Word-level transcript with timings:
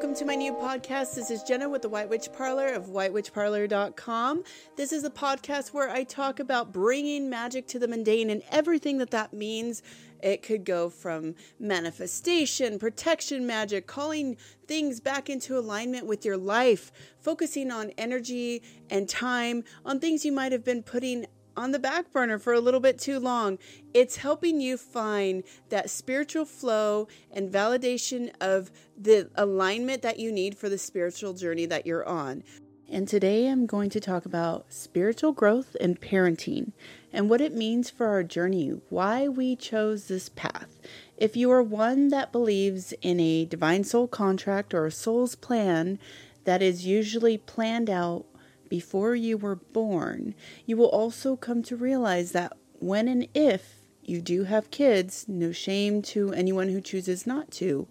welcome 0.00 0.16
to 0.16 0.24
my 0.24 0.34
new 0.34 0.54
podcast. 0.54 1.14
This 1.14 1.30
is 1.30 1.42
Jenna 1.42 1.68
with 1.68 1.82
the 1.82 1.88
White 1.90 2.08
Witch 2.08 2.32
Parlour 2.32 2.68
of 2.68 2.86
whitewitchparlour.com. 2.86 4.44
This 4.74 4.92
is 4.92 5.04
a 5.04 5.10
podcast 5.10 5.74
where 5.74 5.90
I 5.90 6.04
talk 6.04 6.40
about 6.40 6.72
bringing 6.72 7.28
magic 7.28 7.66
to 7.66 7.78
the 7.78 7.86
mundane 7.86 8.30
and 8.30 8.42
everything 8.50 8.96
that 8.96 9.10
that 9.10 9.34
means. 9.34 9.82
It 10.22 10.42
could 10.42 10.64
go 10.64 10.88
from 10.88 11.34
manifestation, 11.58 12.78
protection 12.78 13.46
magic, 13.46 13.86
calling 13.86 14.38
things 14.66 15.00
back 15.00 15.28
into 15.28 15.58
alignment 15.58 16.06
with 16.06 16.24
your 16.24 16.38
life, 16.38 16.90
focusing 17.18 17.70
on 17.70 17.90
energy 17.98 18.62
and 18.88 19.06
time, 19.06 19.64
on 19.84 20.00
things 20.00 20.24
you 20.24 20.32
might 20.32 20.52
have 20.52 20.64
been 20.64 20.82
putting 20.82 21.26
on 21.56 21.72
the 21.72 21.78
back 21.78 22.12
burner 22.12 22.38
for 22.38 22.52
a 22.52 22.60
little 22.60 22.80
bit 22.80 22.98
too 22.98 23.18
long. 23.18 23.58
It's 23.94 24.16
helping 24.16 24.60
you 24.60 24.76
find 24.76 25.42
that 25.68 25.90
spiritual 25.90 26.44
flow 26.44 27.08
and 27.30 27.52
validation 27.52 28.32
of 28.40 28.70
the 28.96 29.30
alignment 29.34 30.02
that 30.02 30.18
you 30.18 30.32
need 30.32 30.56
for 30.56 30.68
the 30.68 30.78
spiritual 30.78 31.34
journey 31.34 31.66
that 31.66 31.86
you're 31.86 32.06
on. 32.06 32.44
And 32.92 33.06
today 33.06 33.46
I'm 33.46 33.66
going 33.66 33.88
to 33.90 34.00
talk 34.00 34.24
about 34.24 34.72
spiritual 34.72 35.30
growth 35.32 35.76
and 35.80 36.00
parenting 36.00 36.72
and 37.12 37.30
what 37.30 37.40
it 37.40 37.54
means 37.54 37.88
for 37.88 38.08
our 38.08 38.24
journey, 38.24 38.80
why 38.88 39.28
we 39.28 39.54
chose 39.54 40.08
this 40.08 40.28
path. 40.28 40.80
If 41.16 41.36
you 41.36 41.52
are 41.52 41.62
one 41.62 42.08
that 42.08 42.32
believes 42.32 42.92
in 43.00 43.20
a 43.20 43.44
divine 43.44 43.84
soul 43.84 44.08
contract 44.08 44.74
or 44.74 44.86
a 44.86 44.90
soul's 44.90 45.36
plan 45.36 46.00
that 46.44 46.62
is 46.62 46.84
usually 46.84 47.38
planned 47.38 47.88
out 47.88 48.26
before 48.70 49.14
you 49.14 49.36
were 49.36 49.56
born, 49.56 50.34
you 50.64 50.78
will 50.78 50.86
also 50.86 51.36
come 51.36 51.62
to 51.64 51.76
realize 51.76 52.32
that 52.32 52.56
when 52.78 53.06
and 53.08 53.28
if 53.34 53.82
you 54.02 54.22
do 54.22 54.44
have 54.44 54.70
kids, 54.70 55.26
no 55.28 55.52
shame 55.52 56.00
to 56.00 56.32
anyone 56.32 56.70
who 56.70 56.80
chooses 56.80 57.26
not 57.26 57.50
to, 57.50 57.86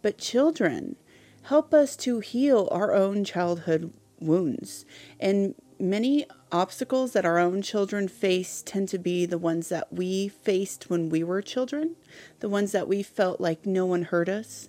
but 0.00 0.16
children 0.16 0.96
help 1.42 1.74
us 1.74 1.96
to 1.96 2.20
heal 2.20 2.68
our 2.70 2.94
own 2.94 3.24
childhood 3.24 3.92
wounds. 4.20 4.86
And 5.20 5.54
many 5.78 6.24
obstacles 6.52 7.12
that 7.12 7.24
our 7.24 7.38
own 7.38 7.60
children 7.60 8.06
face 8.06 8.62
tend 8.64 8.88
to 8.90 8.98
be 8.98 9.26
the 9.26 9.38
ones 9.38 9.68
that 9.68 9.92
we 9.92 10.28
faced 10.28 10.88
when 10.88 11.08
we 11.08 11.24
were 11.24 11.42
children, 11.42 11.96
the 12.40 12.48
ones 12.48 12.72
that 12.72 12.88
we 12.88 13.02
felt 13.02 13.40
like 13.40 13.66
no 13.66 13.84
one 13.84 14.02
heard 14.02 14.28
us, 14.28 14.68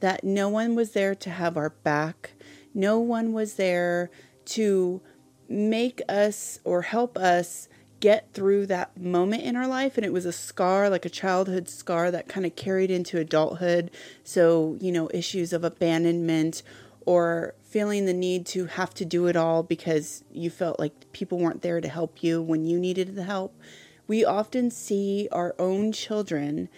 that 0.00 0.24
no 0.24 0.48
one 0.48 0.74
was 0.74 0.90
there 0.90 1.14
to 1.14 1.30
have 1.30 1.56
our 1.56 1.70
back, 1.70 2.32
no 2.74 2.98
one 2.98 3.32
was 3.32 3.54
there 3.54 4.10
to 4.48 5.00
make 5.48 6.02
us 6.08 6.60
or 6.64 6.82
help 6.82 7.16
us 7.16 7.68
get 8.00 8.32
through 8.32 8.66
that 8.66 8.96
moment 9.00 9.42
in 9.42 9.56
our 9.56 9.66
life. 9.66 9.96
And 9.96 10.04
it 10.04 10.12
was 10.12 10.24
a 10.24 10.32
scar 10.32 10.88
like 10.88 11.04
a 11.04 11.10
childhood 11.10 11.68
scar 11.68 12.10
that 12.10 12.28
kind 12.28 12.46
of 12.46 12.54
carried 12.54 12.90
into 12.90 13.18
adulthood. 13.18 13.90
So 14.24 14.76
you 14.80 14.92
know 14.92 15.10
issues 15.12 15.52
of 15.52 15.64
abandonment 15.64 16.62
or 17.06 17.54
feeling 17.62 18.04
the 18.04 18.12
need 18.12 18.46
to 18.46 18.66
have 18.66 18.92
to 18.94 19.04
do 19.04 19.26
it 19.26 19.36
all 19.36 19.62
because 19.62 20.24
you 20.30 20.50
felt 20.50 20.78
like 20.78 21.10
people 21.12 21.38
weren't 21.38 21.62
there 21.62 21.80
to 21.80 21.88
help 21.88 22.22
you 22.22 22.42
when 22.42 22.64
you 22.64 22.78
needed 22.78 23.14
the 23.14 23.24
help. 23.24 23.58
We 24.06 24.24
often 24.24 24.70
see 24.70 25.28
our 25.32 25.54
own 25.58 25.92
children 25.92 26.68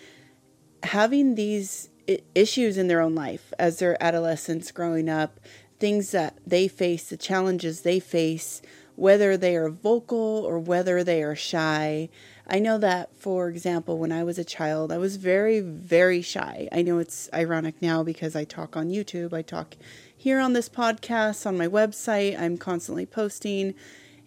having 0.85 1.35
these 1.35 1.91
issues 2.35 2.79
in 2.79 2.89
their 2.89 3.01
own 3.01 3.15
life 3.15 3.53
as 3.59 3.79
their 3.79 4.03
adolescents 4.03 4.73
growing 4.73 5.09
up 5.09 5.39
things 5.81 6.13
that 6.13 6.39
they 6.47 6.69
face, 6.69 7.09
the 7.09 7.17
challenges 7.17 7.81
they 7.81 7.99
face, 7.99 8.63
whether 8.97 9.37
they 9.37 9.57
are 9.57 9.71
vocal 9.71 10.45
or 10.47 10.59
whether 10.59 11.03
they 11.03 11.23
are 11.23 11.35
shy. 11.35 12.09
I 12.47 12.59
know 12.59 12.79
that, 12.79 13.11
for 13.17 13.49
example, 13.49 13.97
when 13.99 14.13
I 14.13 14.23
was 14.23 14.39
a 14.39 14.45
child, 14.45 14.93
I 14.93 14.99
was 14.99 15.17
very, 15.17 15.61
very 15.61 16.21
shy. 16.21 16.69
I 16.71 16.83
know 16.83 16.99
it's 16.99 17.31
ironic 17.33 17.81
now 17.81 18.03
because 18.03 18.37
I 18.37 18.45
talk 18.45 18.77
on 18.77 18.91
YouTube, 18.91 19.33
I 19.33 19.43
talk 19.43 19.77
here 20.15 20.39
on 20.39 20.53
this 20.53 20.69
podcast, 20.69 21.47
on 21.47 21.57
my 21.57 21.67
website, 21.67 22.39
I'm 22.39 22.59
constantly 22.59 23.07
posting. 23.07 23.75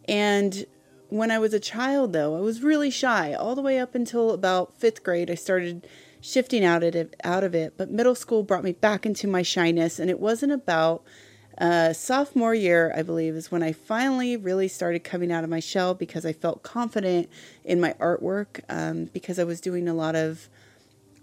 And 0.08 0.66
when 1.09 1.30
I 1.30 1.38
was 1.38 1.53
a 1.53 1.59
child, 1.59 2.14
though, 2.14 2.35
I 2.35 2.40
was 2.40 2.64
really 2.64 2.90
shy 2.90 3.34
all 3.34 3.53
the 3.53 3.62
way 3.62 3.78
up 3.78 3.94
until 3.94 4.31
about 4.31 4.74
fifth 4.74 5.03
grade. 5.03 5.30
I 5.30 5.35
started 5.35 5.88
shifting 6.20 6.66
out 6.66 6.81
of 6.81 6.96
it, 6.96 7.16
out 7.24 7.44
of 7.44 7.53
it, 7.53 7.75
but 7.78 7.91
middle 7.91 8.16
school 8.16 8.41
brought 8.41 8.64
me 8.64 8.72
back 8.72 9.06
into 9.06 9.28
my 9.28 9.44
shyness, 9.44 10.00
and 10.00 10.09
it 10.09 10.20
wasn't 10.20 10.52
about 10.52 11.03
uh, 11.58 11.94
sophomore 11.94 12.56
year, 12.56 12.94
I 12.96 13.03
believe, 13.03 13.36
is 13.36 13.52
when 13.52 13.64
I 13.64 13.74
finally 13.74 14.36
really 14.38 14.68
started 14.68 15.03
coming 15.03 15.31
out 15.31 15.44
of 15.44 15.50
my 15.50 15.59
shell 15.59 15.94
because 15.94 16.25
I 16.25 16.34
felt 16.34 16.64
confident 16.64 17.30
in 17.64 17.80
my 17.80 17.94
artwork 17.94 18.62
um, 18.69 19.06
because 19.06 19.38
I 19.38 19.44
was 19.44 19.62
doing 19.62 19.88
a 19.88 19.94
lot 19.94 20.16
of 20.16 20.50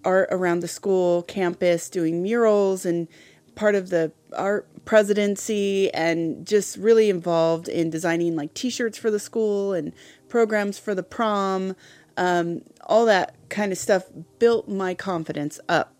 art 0.05 0.29
around 0.31 0.61
the 0.61 0.69
school 0.69 1.23
campus, 1.23 1.91
doing 1.91 2.23
murals 2.23 2.87
and 2.87 3.09
part 3.55 3.75
of 3.75 3.91
the 3.91 4.13
art 4.37 4.67
presidency 4.85 5.93
and 5.93 6.47
just 6.47 6.77
really 6.77 7.11
involved 7.11 7.69
in 7.69 7.91
designing 7.91 8.37
like 8.37 8.55
t-shirts 8.55 8.97
for 8.97 9.11
the 9.11 9.19
school 9.19 9.73
and 9.73 9.93
programs 10.29 10.79
for 10.79 10.95
the 10.95 11.03
prom. 11.03 11.75
Um, 12.17 12.63
all 12.87 13.05
that 13.07 13.35
kind 13.49 13.73
of 13.73 13.79
stuff 13.79 14.05
built 14.39 14.69
my 14.69 14.95
confidence 14.95 15.59
up 15.69 15.95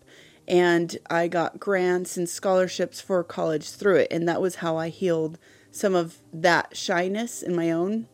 and 0.47 0.97
I 1.09 1.27
got 1.27 1.59
grants 1.59 2.17
and 2.17 2.27
scholarships 2.27 2.99
for 2.99 3.23
college 3.23 3.69
through 3.71 3.97
it. 3.97 4.07
And 4.11 4.27
that 4.27 4.41
was 4.41 4.55
how 4.55 4.77
I 4.77 4.89
healed 4.89 5.37
some 5.71 5.95
of 5.95 6.17
that 6.33 6.75
shyness 6.75 7.41
in 7.41 7.55
my 7.55 7.71
own 7.71 8.07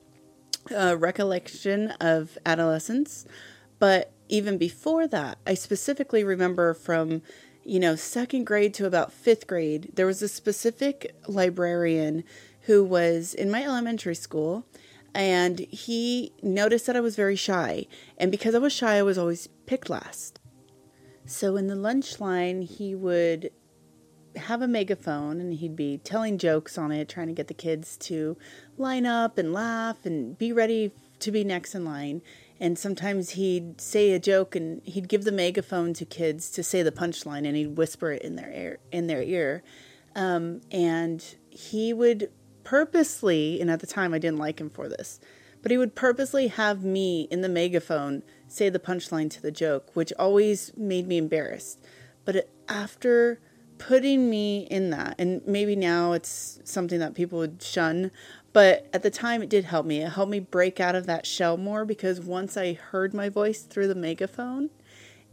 uh, 0.75 0.95
recollection 0.97 1.91
of 1.99 2.37
adolescence. 2.45 3.25
But 3.79 4.11
even 4.29 4.57
before 4.57 5.07
that, 5.07 5.37
I 5.47 5.53
specifically 5.53 6.23
remember 6.23 6.73
from, 6.73 7.21
you 7.63 7.79
know, 7.79 7.95
second 7.95 8.45
grade 8.45 8.73
to 8.75 8.85
about 8.85 9.11
fifth 9.11 9.47
grade, 9.47 9.91
there 9.95 10.05
was 10.05 10.21
a 10.21 10.27
specific 10.27 11.15
librarian 11.27 12.23
who 12.61 12.83
was 12.83 13.33
in 13.33 13.49
my 13.49 13.63
elementary 13.63 14.15
school 14.15 14.65
and 15.15 15.59
he 15.59 16.31
noticed 16.43 16.85
that 16.85 16.95
I 16.95 16.99
was 16.99 17.15
very 17.15 17.35
shy. 17.35 17.87
And 18.17 18.29
because 18.29 18.53
I 18.53 18.59
was 18.59 18.73
shy, 18.73 18.97
I 18.97 19.01
was 19.01 19.17
always 19.17 19.47
picked 19.65 19.89
last. 19.89 20.39
So 21.27 21.57
in 21.57 21.67
the 21.67 21.75
lunch 21.75 22.21
line, 22.21 22.61
he 22.61 22.95
would 22.95 23.51
have 24.37 24.61
a 24.61 24.67
megaphone 24.67 25.41
and 25.41 25.53
he'd 25.53 25.75
be 25.75 25.97
telling 25.97 26.37
jokes 26.37 26.77
on 26.77 26.91
it, 26.91 27.09
trying 27.09 27.27
to 27.27 27.33
get 27.33 27.47
the 27.47 27.53
kids 27.53 27.97
to 27.97 28.37
line 28.77 29.05
up 29.05 29.37
and 29.37 29.51
laugh 29.51 30.05
and 30.05 30.37
be 30.37 30.53
ready 30.53 30.93
to 31.19 31.31
be 31.31 31.43
next 31.43 31.75
in 31.75 31.83
line. 31.83 32.21
And 32.61 32.79
sometimes 32.79 33.31
he'd 33.31 33.81
say 33.81 34.13
a 34.13 34.19
joke 34.19 34.55
and 34.55 34.81
he'd 34.85 35.09
give 35.09 35.25
the 35.25 35.31
megaphone 35.33 35.93
to 35.95 36.05
kids 36.05 36.49
to 36.51 36.63
say 36.63 36.81
the 36.81 36.93
punchline 36.93 37.45
and 37.45 37.57
he'd 37.57 37.77
whisper 37.77 38.11
it 38.11 38.21
in 38.21 38.37
their 38.37 38.51
ear. 38.51 38.79
In 38.93 39.07
their 39.07 39.21
ear. 39.21 39.63
Um, 40.15 40.61
and 40.71 41.23
he 41.49 41.91
would 41.91 42.31
purposely, 42.63 43.59
and 43.59 43.69
at 43.69 43.81
the 43.81 43.87
time 43.87 44.13
I 44.13 44.17
didn't 44.17 44.39
like 44.39 44.61
him 44.61 44.69
for 44.69 44.87
this, 44.87 45.19
but 45.67 45.71
he 45.73 45.77
would 45.77 45.95
purposely 45.95 46.47
have 46.47 46.85
me 46.85 47.27
in 47.29 47.41
the 47.41 47.49
megaphone 47.49 48.23
say 48.47 48.69
the 48.69 48.79
punchline 48.79 49.29
to 49.29 49.41
the 49.41 49.51
joke, 49.51 49.93
which 49.95 50.13
always 50.17 50.71
made 50.77 51.05
me 51.05 51.17
embarrassed. 51.17 51.83
But 52.23 52.49
after 52.69 53.41
putting 53.77 54.29
me 54.29 54.59
in 54.71 54.91
that, 54.91 55.15
and 55.19 55.45
maybe 55.45 55.75
now 55.75 56.13
it's 56.13 56.61
something 56.63 56.99
that 56.99 57.15
people 57.15 57.39
would 57.39 57.61
shun, 57.61 58.11
but 58.53 58.87
at 58.93 59.03
the 59.03 59.09
time 59.09 59.43
it 59.43 59.49
did 59.49 59.65
help 59.65 59.85
me. 59.85 60.01
It 60.01 60.13
helped 60.13 60.31
me 60.31 60.39
break 60.39 60.79
out 60.79 60.95
of 60.95 61.05
that 61.07 61.25
shell 61.25 61.57
more 61.57 61.83
because 61.83 62.21
once 62.21 62.55
I 62.55 62.71
heard 62.71 63.13
my 63.13 63.27
voice 63.27 63.63
through 63.63 63.89
the 63.89 63.93
megaphone, 63.93 64.69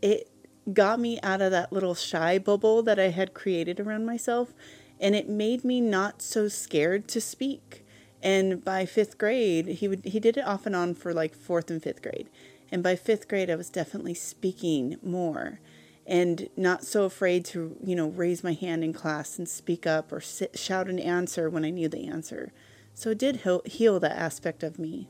it 0.02 0.28
got 0.72 0.98
me 0.98 1.20
out 1.22 1.42
of 1.42 1.52
that 1.52 1.72
little 1.72 1.94
shy 1.94 2.40
bubble 2.40 2.82
that 2.82 2.98
I 2.98 3.10
had 3.10 3.34
created 3.34 3.78
around 3.78 4.04
myself, 4.04 4.52
and 4.98 5.14
it 5.14 5.28
made 5.28 5.62
me 5.62 5.80
not 5.80 6.20
so 6.22 6.48
scared 6.48 7.06
to 7.06 7.20
speak. 7.20 7.83
And 8.24 8.64
by 8.64 8.86
fifth 8.86 9.18
grade, 9.18 9.66
he 9.66 9.86
would 9.86 10.04
he 10.04 10.18
did 10.18 10.36
it 10.36 10.46
off 10.46 10.66
and 10.66 10.74
on 10.74 10.94
for 10.94 11.14
like 11.14 11.36
fourth 11.36 11.70
and 11.70 11.80
fifth 11.80 12.02
grade 12.02 12.28
and 12.74 12.82
by 12.82 12.96
fifth 12.96 13.28
grade, 13.28 13.50
I 13.50 13.54
was 13.54 13.70
definitely 13.70 14.14
speaking 14.14 14.96
more 15.00 15.60
and 16.08 16.48
not 16.56 16.82
so 16.82 17.04
afraid 17.04 17.44
to, 17.46 17.76
you 17.84 17.94
know, 17.94 18.08
raise 18.08 18.42
my 18.42 18.52
hand 18.52 18.82
in 18.82 18.92
class 18.92 19.38
and 19.38 19.48
speak 19.48 19.86
up 19.86 20.10
or 20.10 20.20
sit, 20.20 20.58
shout 20.58 20.88
an 20.88 20.98
answer 20.98 21.48
when 21.48 21.64
I 21.64 21.70
knew 21.70 21.88
the 21.88 22.08
answer. 22.08 22.52
So 22.92 23.10
it 23.10 23.18
did 23.18 23.36
heal, 23.36 23.62
heal 23.64 24.00
that 24.00 24.18
aspect 24.18 24.64
of 24.64 24.78
me. 24.78 25.08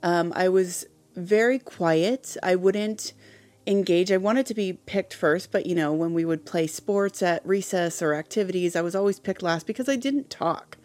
Um, 0.00 0.32
I 0.36 0.48
was 0.48 0.86
very 1.16 1.58
quiet. 1.58 2.36
I 2.40 2.54
wouldn't 2.54 3.14
engage. 3.66 4.12
I 4.12 4.16
wanted 4.16 4.46
to 4.46 4.54
be 4.54 4.74
picked 4.74 5.14
first, 5.14 5.50
but 5.50 5.66
you 5.66 5.74
know, 5.74 5.92
when 5.92 6.14
we 6.14 6.24
would 6.24 6.46
play 6.46 6.68
sports 6.68 7.20
at 7.20 7.44
recess 7.44 8.00
or 8.00 8.14
activities, 8.14 8.76
I 8.76 8.80
was 8.80 8.94
always 8.94 9.18
picked 9.18 9.42
last 9.42 9.66
because 9.66 9.88
I 9.88 9.96
didn't 9.96 10.30
talk. 10.30 10.78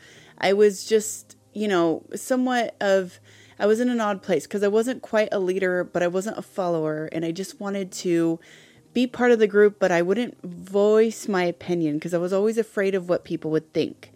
I 0.44 0.54
was 0.54 0.86
just, 0.86 1.38
you 1.54 1.68
know, 1.68 2.04
somewhat 2.16 2.76
of 2.82 3.20
I 3.58 3.66
was 3.66 3.80
in 3.80 3.90
an 3.90 4.02
odd 4.02 4.22
place 4.22 4.46
because 4.46 4.64
I 4.64 4.68
wasn't 4.68 5.02
quite 5.02 5.30
a 5.32 5.40
leader, 5.40 5.84
but 5.84 6.04
I 6.04 6.08
wasn't 6.08 6.38
a 6.38 6.42
follower, 6.42 7.10
and 7.12 7.24
I 7.24 7.32
just 7.32 7.60
wanted 7.60 7.92
to 8.04 8.40
be 8.94 9.08
part 9.08 9.32
of 9.32 9.40
the 9.40 9.48
group, 9.48 9.80
but 9.80 9.92
I 9.92 10.02
wouldn't 10.02 10.38
voice 10.44 11.28
my 11.28 11.44
opinion 11.46 11.96
because 11.96 12.14
I 12.14 12.20
was 12.20 12.34
always 12.34 12.58
afraid 12.58 12.94
of 12.94 13.10
what 13.10 13.24
people 13.24 13.50
would 13.52 13.74
think. 13.74 14.12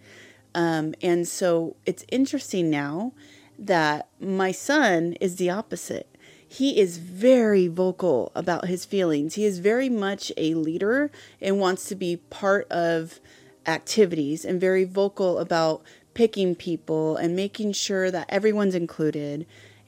Um, 0.54 0.94
and 1.02 1.28
so 1.28 1.76
it's 1.86 2.04
interesting 2.10 2.70
now 2.70 3.14
that 3.58 4.08
my 4.20 4.52
son 4.52 5.14
is 5.22 5.38
the 5.38 5.50
opposite. 5.50 6.08
he 6.48 6.80
is 6.80 6.98
very 6.98 7.68
vocal 7.68 8.32
about 8.34 8.68
his 8.68 8.86
feelings. 8.86 9.36
He 9.36 9.46
is 9.46 9.60
very 9.60 9.90
much 9.90 10.32
a 10.38 10.54
leader 10.54 11.12
and 11.42 11.60
wants 11.60 11.86
to 11.90 11.96
be 11.96 12.18
part 12.18 12.70
of 12.72 13.20
activities 13.68 14.46
and 14.46 14.60
very 14.60 14.84
vocal 14.84 15.40
about 15.40 15.84
picking 16.14 16.56
people 16.56 17.16
and 17.18 17.36
making 17.36 17.74
sure 17.74 18.10
that 18.10 18.26
everyone's 18.30 18.76
included. 18.76 19.46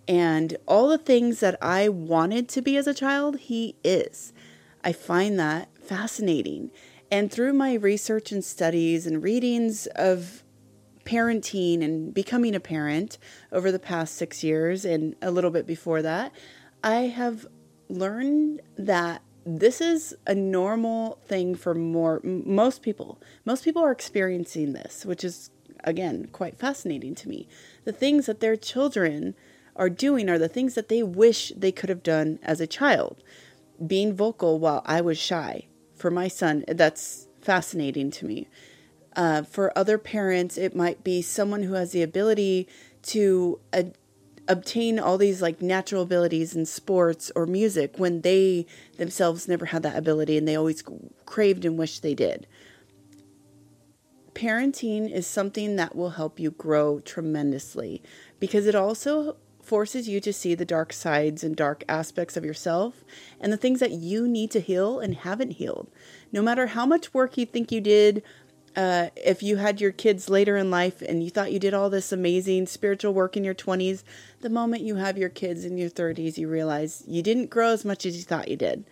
And 0.07 0.57
all 0.67 0.89
the 0.89 0.97
things 0.97 1.39
that 1.39 1.57
I 1.61 1.89
wanted 1.89 2.49
to 2.49 2.61
be 2.61 2.77
as 2.77 2.87
a 2.87 2.93
child, 2.93 3.39
he 3.39 3.75
is. 3.83 4.33
I 4.83 4.91
find 4.91 5.39
that 5.39 5.69
fascinating. 5.81 6.71
And 7.11 7.31
through 7.31 7.53
my 7.53 7.73
research 7.73 8.31
and 8.31 8.43
studies 8.43 9.07
and 9.07 9.23
readings 9.23 9.87
of 9.95 10.43
parenting 11.05 11.83
and 11.83 12.13
becoming 12.13 12.53
a 12.53 12.59
parent 12.59 13.17
over 13.51 13.71
the 13.71 13.79
past 13.79 14.15
six 14.15 14.43
years 14.43 14.85
and 14.85 15.15
a 15.21 15.31
little 15.31 15.49
bit 15.49 15.65
before 15.65 16.03
that, 16.03 16.31
I 16.83 17.07
have 17.07 17.47
learned 17.89 18.61
that 18.77 19.23
this 19.57 19.81
is 19.81 20.15
a 20.27 20.35
normal 20.35 21.19
thing 21.25 21.55
for 21.55 21.73
more 21.73 22.21
most 22.23 22.81
people. 22.81 23.19
Most 23.45 23.63
people 23.63 23.83
are 23.83 23.91
experiencing 23.91 24.73
this, 24.73 25.05
which 25.05 25.23
is 25.23 25.49
again 25.83 26.27
quite 26.31 26.59
fascinating 26.59 27.15
to 27.15 27.29
me. 27.29 27.47
The 27.85 27.91
things 27.91 28.25
that 28.27 28.41
their 28.41 28.55
children 28.55 29.35
are 29.75 29.89
doing 29.89 30.29
are 30.29 30.37
the 30.37 30.49
things 30.49 30.75
that 30.75 30.89
they 30.89 31.01
wish 31.01 31.53
they 31.55 31.71
could 31.71 31.89
have 31.89 32.03
done 32.03 32.37
as 32.43 32.61
a 32.61 32.67
child. 32.67 33.23
Being 33.85 34.13
vocal 34.13 34.59
while 34.59 34.83
I 34.85 35.01
was 35.01 35.17
shy. 35.17 35.67
For 35.95 36.11
my 36.11 36.27
son, 36.27 36.65
that's 36.67 37.27
fascinating 37.41 38.11
to 38.11 38.25
me. 38.25 38.47
Uh, 39.15 39.43
for 39.43 39.77
other 39.77 39.97
parents, 39.97 40.57
it 40.57 40.75
might 40.75 41.03
be 41.03 41.21
someone 41.21 41.63
who 41.63 41.73
has 41.73 41.91
the 41.91 42.03
ability 42.03 42.67
to 43.03 43.59
uh, 43.73 43.83
obtain 44.49 44.99
all 44.99 45.17
these 45.17 45.41
like 45.41 45.61
natural 45.61 46.01
abilities 46.01 46.55
in 46.55 46.65
sports 46.65 47.31
or 47.35 47.45
music 47.45 47.97
when 47.97 48.21
they 48.21 48.65
themselves 48.97 49.47
never 49.47 49.67
had 49.67 49.83
that 49.83 49.95
ability 49.95 50.37
and 50.37 50.47
they 50.47 50.55
always 50.55 50.83
craved 51.25 51.63
and 51.63 51.77
wished 51.77 52.01
they 52.01 52.15
did. 52.15 52.47
Parenting 54.33 55.09
is 55.11 55.27
something 55.27 55.75
that 55.75 55.95
will 55.95 56.11
help 56.11 56.39
you 56.39 56.51
grow 56.51 56.99
tremendously 56.99 58.01
because 58.39 58.65
it 58.65 58.75
also 58.75 59.37
forces 59.61 60.09
you 60.09 60.19
to 60.19 60.33
see 60.33 60.55
the 60.55 60.65
dark 60.65 60.91
sides 60.91 61.43
and 61.43 61.55
dark 61.55 61.83
aspects 61.87 62.35
of 62.35 62.43
yourself 62.43 63.03
and 63.39 63.53
the 63.53 63.57
things 63.57 63.79
that 63.79 63.91
you 63.91 64.27
need 64.27 64.49
to 64.49 64.59
heal 64.59 64.99
and 64.99 65.17
haven't 65.17 65.51
healed. 65.51 65.91
No 66.31 66.41
matter 66.41 66.67
how 66.67 66.87
much 66.87 67.13
work 67.13 67.37
you 67.37 67.45
think 67.45 67.71
you 67.71 67.79
did 67.79 68.23
uh, 68.75 69.09
if 69.15 69.43
you 69.43 69.57
had 69.57 69.81
your 69.81 69.91
kids 69.91 70.29
later 70.29 70.57
in 70.57 70.71
life 70.71 71.01
and 71.01 71.23
you 71.23 71.29
thought 71.29 71.51
you 71.51 71.59
did 71.59 71.73
all 71.73 71.89
this 71.89 72.11
amazing 72.11 72.67
spiritual 72.67 73.13
work 73.13 73.35
in 73.35 73.43
your 73.43 73.55
20s, 73.55 74.03
the 74.41 74.49
moment 74.49 74.83
you 74.83 74.95
have 74.95 75.17
your 75.17 75.29
kids 75.29 75.65
in 75.65 75.77
your 75.77 75.89
30s, 75.89 76.37
you 76.37 76.47
realize 76.47 77.03
you 77.07 77.21
didn't 77.21 77.49
grow 77.49 77.71
as 77.71 77.83
much 77.83 78.05
as 78.05 78.17
you 78.17 78.23
thought 78.23 78.47
you 78.47 78.55
did. 78.55 78.85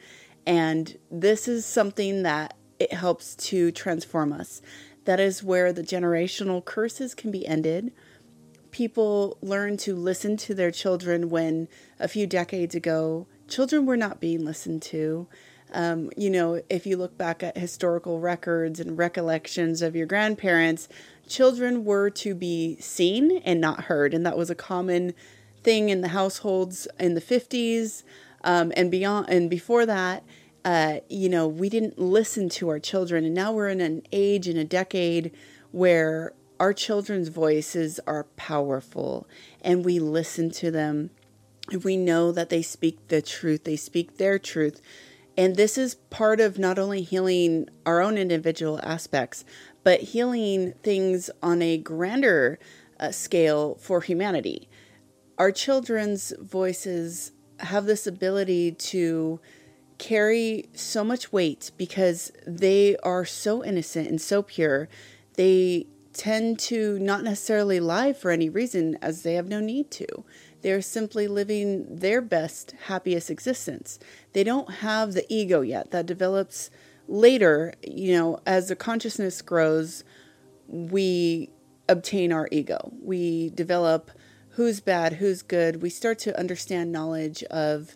And 0.45 0.97
this 1.11 1.47
is 1.47 1.65
something 1.65 2.23
that 2.23 2.55
it 2.79 2.93
helps 2.93 3.35
to 3.35 3.71
transform 3.71 4.31
us. 4.31 4.61
That 5.05 5.19
is 5.19 5.43
where 5.43 5.71
the 5.71 5.83
generational 5.83 6.63
curses 6.63 7.13
can 7.13 7.31
be 7.31 7.47
ended. 7.47 7.91
People 8.71 9.37
learn 9.41 9.77
to 9.77 9.95
listen 9.95 10.37
to 10.37 10.53
their 10.53 10.71
children 10.71 11.29
when 11.29 11.67
a 11.99 12.07
few 12.07 12.27
decades 12.27 12.75
ago, 12.75 13.27
children 13.47 13.85
were 13.85 13.97
not 13.97 14.19
being 14.19 14.43
listened 14.43 14.81
to. 14.83 15.27
Um, 15.73 16.11
you 16.15 16.29
know, 16.29 16.61
if 16.69 16.85
you 16.85 16.97
look 16.97 17.17
back 17.17 17.43
at 17.43 17.57
historical 17.57 18.19
records 18.19 18.79
and 18.79 18.97
recollections 18.97 19.81
of 19.81 19.95
your 19.95 20.05
grandparents, 20.05 20.87
children 21.27 21.83
were 21.83 22.09
to 22.09 22.33
be 22.33 22.77
seen 22.79 23.37
and 23.43 23.59
not 23.59 23.85
heard. 23.85 24.13
And 24.13 24.25
that 24.25 24.37
was 24.37 24.49
a 24.49 24.55
common 24.55 25.13
thing 25.63 25.89
in 25.89 26.01
the 26.01 26.09
households 26.09 26.87
in 26.99 27.13
the 27.13 27.21
50s 27.21 28.03
um, 28.43 28.71
and 28.77 28.89
beyond. 28.89 29.29
And 29.29 29.49
before 29.49 29.85
that, 29.85 30.23
uh, 30.63 30.99
you 31.09 31.29
know, 31.29 31.47
we 31.47 31.69
didn't 31.69 31.99
listen 31.99 32.49
to 32.49 32.69
our 32.69 32.79
children. 32.79 33.25
And 33.25 33.33
now 33.33 33.51
we're 33.51 33.69
in 33.69 33.81
an 33.81 34.03
age 34.11 34.47
and 34.47 34.57
a 34.57 34.65
decade 34.65 35.31
where 35.71 36.33
our 36.59 36.73
children's 36.73 37.27
voices 37.27 37.99
are 38.07 38.23
powerful 38.35 39.27
and 39.61 39.85
we 39.85 39.99
listen 39.99 40.49
to 40.51 40.71
them. 40.71 41.11
We 41.83 41.97
know 41.97 42.31
that 42.31 42.49
they 42.49 42.61
speak 42.61 43.07
the 43.09 43.21
truth, 43.21 43.65
they 43.65 43.75
speak 43.75 44.17
their 44.17 44.39
truth. 44.39 44.81
And 45.37 45.55
this 45.55 45.77
is 45.77 45.95
part 45.95 46.39
of 46.39 46.57
not 46.57 46.79
only 46.79 47.03
healing 47.03 47.69
our 47.85 48.01
own 48.01 48.17
individual 48.17 48.79
aspects, 48.81 49.45
but 49.83 50.01
healing 50.01 50.73
things 50.81 51.29
on 51.43 51.61
a 51.61 51.77
grander 51.77 52.57
uh, 52.99 53.11
scale 53.11 53.75
for 53.75 54.01
humanity. 54.01 54.67
Our 55.37 55.51
children's 55.51 56.33
voices 56.41 57.31
have 57.59 57.85
this 57.85 58.07
ability 58.07 58.71
to 58.71 59.39
carry 59.99 60.69
so 60.73 61.03
much 61.03 61.31
weight 61.31 61.71
because 61.77 62.31
they 62.45 62.97
are 62.97 63.25
so 63.25 63.63
innocent 63.63 64.07
and 64.07 64.19
so 64.19 64.41
pure. 64.41 64.89
They 65.35 65.87
tend 66.13 66.57
to 66.57 66.97
not 66.99 67.23
necessarily 67.23 67.79
lie 67.79 68.13
for 68.13 68.31
any 68.31 68.49
reason 68.49 68.97
as 69.01 69.21
they 69.21 69.35
have 69.35 69.47
no 69.47 69.59
need 69.59 69.91
to. 69.91 70.07
They're 70.61 70.81
simply 70.81 71.27
living 71.27 71.97
their 71.97 72.21
best, 72.21 72.73
happiest 72.85 73.29
existence. 73.29 73.99
They 74.33 74.43
don't 74.43 74.75
have 74.75 75.13
the 75.13 75.25
ego 75.29 75.61
yet 75.61 75.91
that 75.91 76.05
develops 76.05 76.69
later, 77.07 77.73
you 77.81 78.13
know, 78.13 78.39
as 78.45 78.67
the 78.67 78.75
consciousness 78.75 79.41
grows, 79.41 80.03
we 80.67 81.49
obtain 81.87 82.31
our 82.31 82.47
ego. 82.51 82.91
We 83.01 83.49
develop 83.51 84.11
who's 84.51 84.79
bad, 84.79 85.13
who's 85.13 85.41
good. 85.41 85.81
We 85.81 85.89
start 85.89 86.19
to 86.19 86.37
understand 86.37 86.91
knowledge 86.91 87.43
of, 87.45 87.95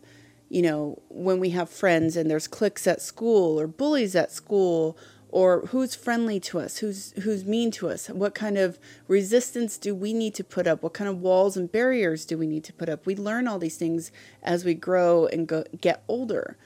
you 0.50 0.62
know, 0.62 1.02
when 1.10 1.40
we 1.40 1.50
have 1.50 1.70
friends 1.70 2.16
and 2.16 2.30
there's 2.30 2.48
cliques 2.48 2.88
at 2.88 3.02
school 3.02 3.60
or 3.60 3.68
bullies 3.68 4.16
at 4.16 4.32
school 4.32 4.98
or 5.32 5.62
who's 5.68 5.96
friendly 5.96 6.40
to 6.40 6.60
us 6.60 6.78
who's 6.80 7.14
who's 7.24 7.46
mean 7.46 7.72
to 7.72 7.90
us? 7.90 8.08
What 8.08 8.36
kind 8.36 8.58
of 8.58 8.78
resistance 9.08 9.78
do 9.78 9.96
we 9.96 10.14
need 10.14 10.36
to 10.36 10.44
put 10.44 10.68
up? 10.68 10.84
What 10.84 10.94
kind 10.94 11.10
of 11.10 11.22
walls 11.22 11.58
and 11.58 11.72
barriers 11.72 12.26
do 12.26 12.38
we 12.38 12.48
need 12.48 12.64
to 12.66 12.74
put 12.74 12.90
up? 12.90 13.06
We 13.06 13.16
learn 13.16 13.48
all 13.48 13.58
these 13.58 13.78
things 13.78 14.12
as 14.44 14.66
we 14.66 14.74
grow 14.74 15.26
and 15.28 15.48
go, 15.48 15.64
get 15.80 16.04
older. 16.08 16.58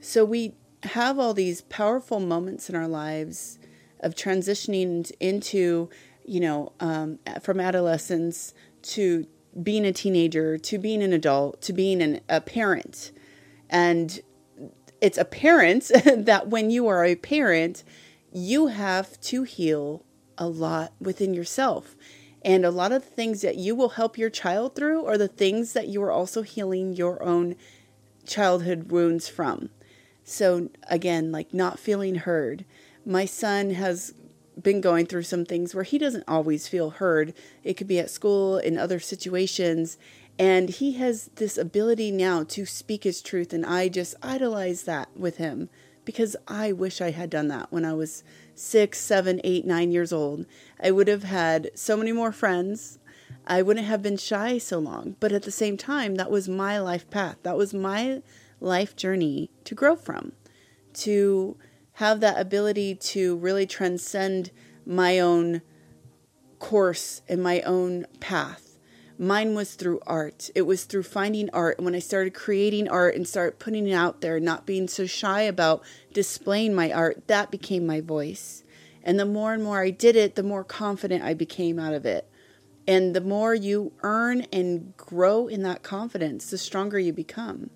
So 0.00 0.24
we 0.24 0.54
have 0.84 1.18
all 1.18 1.32
these 1.32 1.62
powerful 1.62 2.20
moments 2.20 2.68
in 2.68 2.76
our 2.76 2.88
lives 2.88 3.58
of 4.00 4.14
transitioning 4.14 5.10
into 5.20 5.88
you 6.24 6.40
know 6.40 6.72
um, 6.80 7.18
from 7.40 7.60
adolescence 7.60 8.52
to 8.82 9.26
being 9.62 9.84
a 9.84 9.92
teenager 9.92 10.58
to 10.58 10.78
being 10.78 11.02
an 11.02 11.12
adult 11.12 11.60
to 11.62 11.72
being 11.72 12.02
an, 12.02 12.20
a 12.28 12.40
parent. 12.40 13.12
And 13.70 14.20
it's 15.00 15.18
apparent 15.18 15.90
that 16.04 16.48
when 16.48 16.70
you 16.70 16.86
are 16.86 17.04
a 17.04 17.16
parent, 17.16 17.82
you 18.32 18.68
have 18.68 19.20
to 19.20 19.42
heal 19.44 20.04
a 20.38 20.48
lot 20.48 20.92
within 21.00 21.34
yourself. 21.34 21.94
And 22.44 22.64
a 22.64 22.70
lot 22.70 22.92
of 22.92 23.02
the 23.02 23.10
things 23.10 23.42
that 23.42 23.56
you 23.56 23.74
will 23.74 23.90
help 23.90 24.18
your 24.18 24.30
child 24.30 24.74
through 24.74 25.04
are 25.04 25.18
the 25.18 25.28
things 25.28 25.74
that 25.74 25.88
you 25.88 26.02
are 26.02 26.10
also 26.10 26.42
healing 26.42 26.94
your 26.94 27.22
own 27.22 27.54
childhood 28.26 28.90
wounds 28.90 29.28
from. 29.28 29.70
So, 30.24 30.70
again, 30.88 31.30
like 31.30 31.52
not 31.54 31.78
feeling 31.78 32.16
heard. 32.16 32.64
My 33.04 33.26
son 33.26 33.70
has 33.70 34.14
been 34.60 34.80
going 34.80 35.06
through 35.06 35.22
some 35.22 35.44
things 35.44 35.74
where 35.74 35.84
he 35.84 35.98
doesn't 35.98 36.24
always 36.28 36.68
feel 36.68 36.90
heard. 36.90 37.34
It 37.64 37.74
could 37.74 37.88
be 37.88 37.98
at 37.98 38.10
school, 38.10 38.58
in 38.58 38.78
other 38.78 39.00
situations. 39.00 39.98
And 40.38 40.70
he 40.70 40.92
has 40.92 41.30
this 41.36 41.58
ability 41.58 42.10
now 42.10 42.44
to 42.44 42.66
speak 42.66 43.04
his 43.04 43.22
truth. 43.22 43.52
And 43.52 43.66
I 43.66 43.88
just 43.88 44.14
idolize 44.22 44.84
that 44.84 45.16
with 45.16 45.36
him 45.36 45.68
because 46.04 46.36
I 46.48 46.72
wish 46.72 47.00
I 47.00 47.10
had 47.10 47.30
done 47.30 47.48
that 47.48 47.72
when 47.72 47.84
I 47.84 47.92
was 47.92 48.24
six, 48.54 48.98
seven, 48.98 49.40
eight, 49.44 49.64
nine 49.64 49.90
years 49.90 50.12
old. 50.12 50.46
I 50.82 50.90
would 50.90 51.08
have 51.08 51.24
had 51.24 51.70
so 51.74 51.96
many 51.96 52.12
more 52.12 52.32
friends. 52.32 52.98
I 53.46 53.62
wouldn't 53.62 53.86
have 53.86 54.02
been 54.02 54.16
shy 54.16 54.58
so 54.58 54.78
long. 54.78 55.16
But 55.20 55.32
at 55.32 55.42
the 55.42 55.50
same 55.50 55.76
time, 55.76 56.16
that 56.16 56.30
was 56.30 56.48
my 56.48 56.78
life 56.78 57.08
path. 57.10 57.36
That 57.42 57.56
was 57.56 57.74
my 57.74 58.22
life 58.60 58.94
journey 58.96 59.50
to 59.64 59.74
grow 59.74 59.96
from, 59.96 60.32
to 60.94 61.56
have 61.94 62.20
that 62.20 62.40
ability 62.40 62.94
to 62.94 63.36
really 63.36 63.66
transcend 63.66 64.50
my 64.86 65.18
own 65.18 65.62
course 66.58 67.22
and 67.28 67.42
my 67.42 67.60
own 67.62 68.06
path 68.20 68.71
Mine 69.18 69.54
was 69.54 69.74
through 69.74 70.00
art. 70.06 70.50
It 70.54 70.62
was 70.62 70.84
through 70.84 71.04
finding 71.04 71.50
art. 71.50 71.80
When 71.80 71.94
I 71.94 72.00
started 72.00 72.34
creating 72.34 72.88
art 72.88 73.14
and 73.14 73.26
started 73.26 73.58
putting 73.58 73.86
it 73.86 73.92
out 73.92 74.20
there, 74.20 74.40
not 74.40 74.66
being 74.66 74.88
so 74.88 75.06
shy 75.06 75.42
about 75.42 75.82
displaying 76.12 76.74
my 76.74 76.92
art, 76.92 77.26
that 77.28 77.50
became 77.50 77.86
my 77.86 78.00
voice. 78.00 78.64
And 79.02 79.18
the 79.18 79.26
more 79.26 79.52
and 79.52 79.62
more 79.62 79.82
I 79.82 79.90
did 79.90 80.16
it, 80.16 80.34
the 80.34 80.42
more 80.42 80.64
confident 80.64 81.24
I 81.24 81.34
became 81.34 81.78
out 81.78 81.94
of 81.94 82.06
it. 82.06 82.28
And 82.86 83.14
the 83.14 83.20
more 83.20 83.54
you 83.54 83.92
earn 84.02 84.46
and 84.52 84.96
grow 84.96 85.46
in 85.46 85.62
that 85.62 85.82
confidence, 85.82 86.50
the 86.50 86.58
stronger 86.58 86.98
you 86.98 87.12
become. 87.12 87.70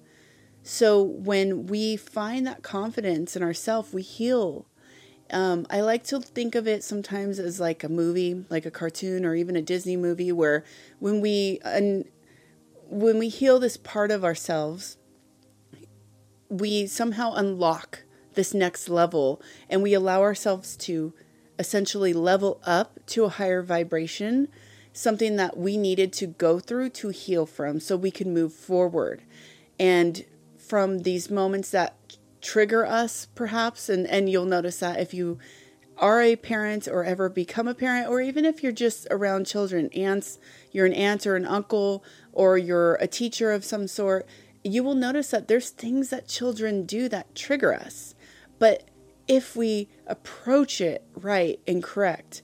So 0.63 1.01
when 1.03 1.67
we 1.67 1.97
find 1.97 2.47
that 2.47 2.63
confidence 2.63 3.37
in 3.37 3.43
ourselves, 3.43 3.93
we 3.93 4.03
heal 4.03 4.67
um, 5.31 5.67
I 5.71 5.81
like 5.81 6.05
to 6.05 6.21
think 6.21 6.55
of 6.55 6.69
it 6.69 6.85
sometimes 6.85 7.39
as 7.39 7.59
like 7.61 7.83
a 7.83 7.89
movie, 7.89 8.45
like 8.49 8.67
a 8.67 8.71
cartoon 8.71 9.25
or 9.25 9.35
even 9.35 9.57
a 9.57 9.63
Disney 9.63 9.97
movie, 9.97 10.33
where 10.33 10.65
when 10.99 11.21
we 11.21 11.61
un- 11.65 12.05
when 12.89 13.19
we 13.19 13.29
heal 13.29 13.59
this 13.59 13.77
part 13.77 14.11
of 14.11 14.25
ourselves, 14.25 14.97
we 16.49 16.87
somehow 16.87 17.33
unlock 17.35 18.05
this 18.35 18.55
next 18.55 18.89
level 18.89 19.41
and 19.69 19.83
we 19.83 19.95
allow 19.95 20.23
ourselves 20.23 20.77
to 20.77 21.13
essentially 21.59 22.13
level 22.13 22.61
up 22.65 23.05
to 23.07 23.25
a 23.25 23.29
higher 23.29 23.63
vibration, 23.63 24.49
something 24.93 25.37
that 25.37 25.57
we 25.57 25.77
needed 25.77 26.13
to 26.13 26.27
go 26.27 26.61
through 26.61 26.91
to 26.91 27.09
heal 27.09 27.47
from 27.47 27.81
so 27.81 27.97
we 27.97 28.11
can 28.11 28.33
move 28.33 28.53
forward. 28.53 29.23
And 29.79 30.25
from 30.57 31.01
these 31.01 31.31
moments 31.31 31.71
that 31.71 31.97
trigger 32.47 32.87
us, 32.87 33.27
perhaps, 33.35 33.89
and, 33.89 34.07
and 34.07 34.31
you'll 34.31 34.45
notice 34.47 34.79
that 34.79 35.01
if 35.01 35.13
you 35.13 35.37
are 35.99 36.23
a 36.23 36.37
parent 36.37 36.87
or 36.87 37.03
ever 37.05 37.29
become 37.29 37.67
a 37.67 37.75
parent, 37.75 38.09
or 38.09 38.21
even 38.21 38.45
if 38.45 38.63
you're 38.63 38.71
just 38.71 39.09
around 39.11 39.47
children, 39.47 39.91
aunts, 39.91 40.39
you're 40.71 40.87
an 40.87 40.93
aunt 40.93 41.27
or 41.27 41.35
an 41.35 41.45
uncle, 41.45 42.05
or 42.33 42.57
you're 42.57 42.95
a 42.97 43.09
teacher 43.09 43.51
of 43.51 43.65
some 43.65 43.89
sort, 43.89 44.27
you 44.63 44.85
will 44.85 44.95
notice 44.95 45.31
that 45.31 45.49
there's 45.49 45.71
things 45.71 46.11
that 46.11 46.29
children 46.29 46.87
do 46.87 47.09
that 47.09 47.35
trigger 47.35 47.75
us. 47.75 48.15
But 48.61 48.89
if 49.27 49.57
we 49.57 49.89
approach 50.07 50.81
it 50.81 51.05
right 51.17 51.59
and 51.67 51.83
correct, 51.83 52.43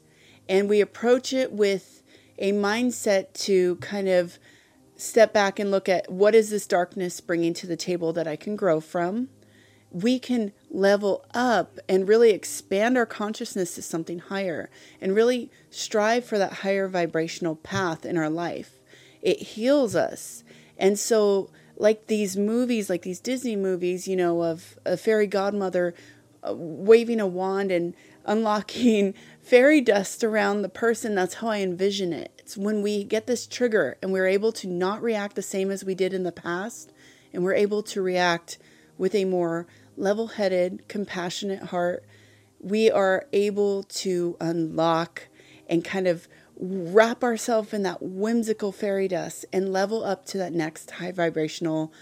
and 0.49 0.69
we 0.69 0.81
approach 0.81 1.33
it 1.33 1.53
with 1.53 2.03
a 2.39 2.51
mindset 2.53 3.33
to 3.35 3.77
kind 3.77 4.09
of 4.09 4.41
step 4.97 5.33
back 5.33 5.61
and 5.61 5.71
look 5.71 5.89
at 5.89 6.11
what 6.11 6.35
is 6.35 6.51
this 6.51 6.67
darkness 6.67 7.21
bringing 7.21 7.55
to 7.55 7.69
the 7.69 7.77
table 7.77 8.13
that 8.15 8.27
I 8.27 8.35
can 8.35 8.57
grow 8.57 8.81
from, 8.81 9.29
we 9.93 10.19
can 10.19 10.53
level 10.71 11.25
up 11.35 11.79
and 11.89 12.09
really 12.09 12.31
expand 12.31 12.97
our 12.97 13.05
consciousness 13.05 13.75
to 13.75 13.83
something 13.83 14.19
higher 14.19 14.71
and 15.01 15.15
really 15.15 15.51
strive 15.71 16.25
for 16.25 16.39
that 16.39 16.53
higher 16.55 16.89
vibrational 16.89 17.57
path 17.57 18.07
in 18.07 18.17
our 18.17 18.31
life. 18.31 18.79
It 19.21 19.39
heals 19.39 19.95
us. 19.95 20.45
And 20.79 20.99
so, 20.99 21.51
like 21.77 22.07
these 22.07 22.37
movies, 22.37 22.89
like 22.89 23.03
these 23.03 23.21
Disney 23.21 23.55
movies, 23.55 24.09
you 24.09 24.17
know, 24.17 24.43
of 24.43 24.79
a 24.85 24.97
fairy 24.97 25.27
godmother 25.27 25.95
uh, 26.43 26.55
waving 26.55 27.21
a 27.21 27.27
wand 27.27 27.71
and 27.71 27.95
unlocking 28.25 29.15
fairy 29.43 29.81
dust 29.81 30.25
around 30.25 30.63
the 30.63 30.69
person, 30.69 31.15
that's 31.15 31.35
how 31.35 31.49
I 31.49 31.59
envision 31.59 32.13
it. 32.13 32.33
It's 32.39 32.57
when 32.57 32.83
we 32.83 33.05
get 33.05 33.27
this 33.27 33.47
trigger 33.47 33.99
and 34.03 34.11
we're 34.11 34.27
able 34.27 34.53
to 34.53 34.67
not 34.67 35.03
react 35.03 35.37
the 35.37 35.43
same 35.43 35.71
as 35.71 35.85
we 35.85 35.95
did 35.95 36.15
in 36.15 36.23
the 36.23 36.33
past, 36.33 36.93
and 37.33 37.45
we're 37.45 37.55
able 37.55 37.83
to 37.85 38.03
react 38.03 38.59
with 38.99 39.15
a 39.15 39.25
more 39.25 39.67
level 39.97 40.29
headed, 40.29 40.89
compassionate 40.89 41.65
heart, 41.65 42.05
we 42.61 42.91
are 42.91 43.27
able 43.33 43.83
to 43.83 44.37
unlock 44.41 45.29
and 45.69 45.85
kind 45.85 46.07
of 46.07 46.29
wrap 46.57 47.25
ourselves 47.25 47.73
in 47.73 47.83
that 47.83 48.03
whimsical 48.03 48.71
fairy 48.71 49.09
dust 49.09 49.45
and 49.53 49.73
level 49.73 50.05
up 50.05 50.25
to 50.27 50.39
that 50.39 50.53
next 50.53 50.93
high 50.93 51.13
vibrational 51.13 51.93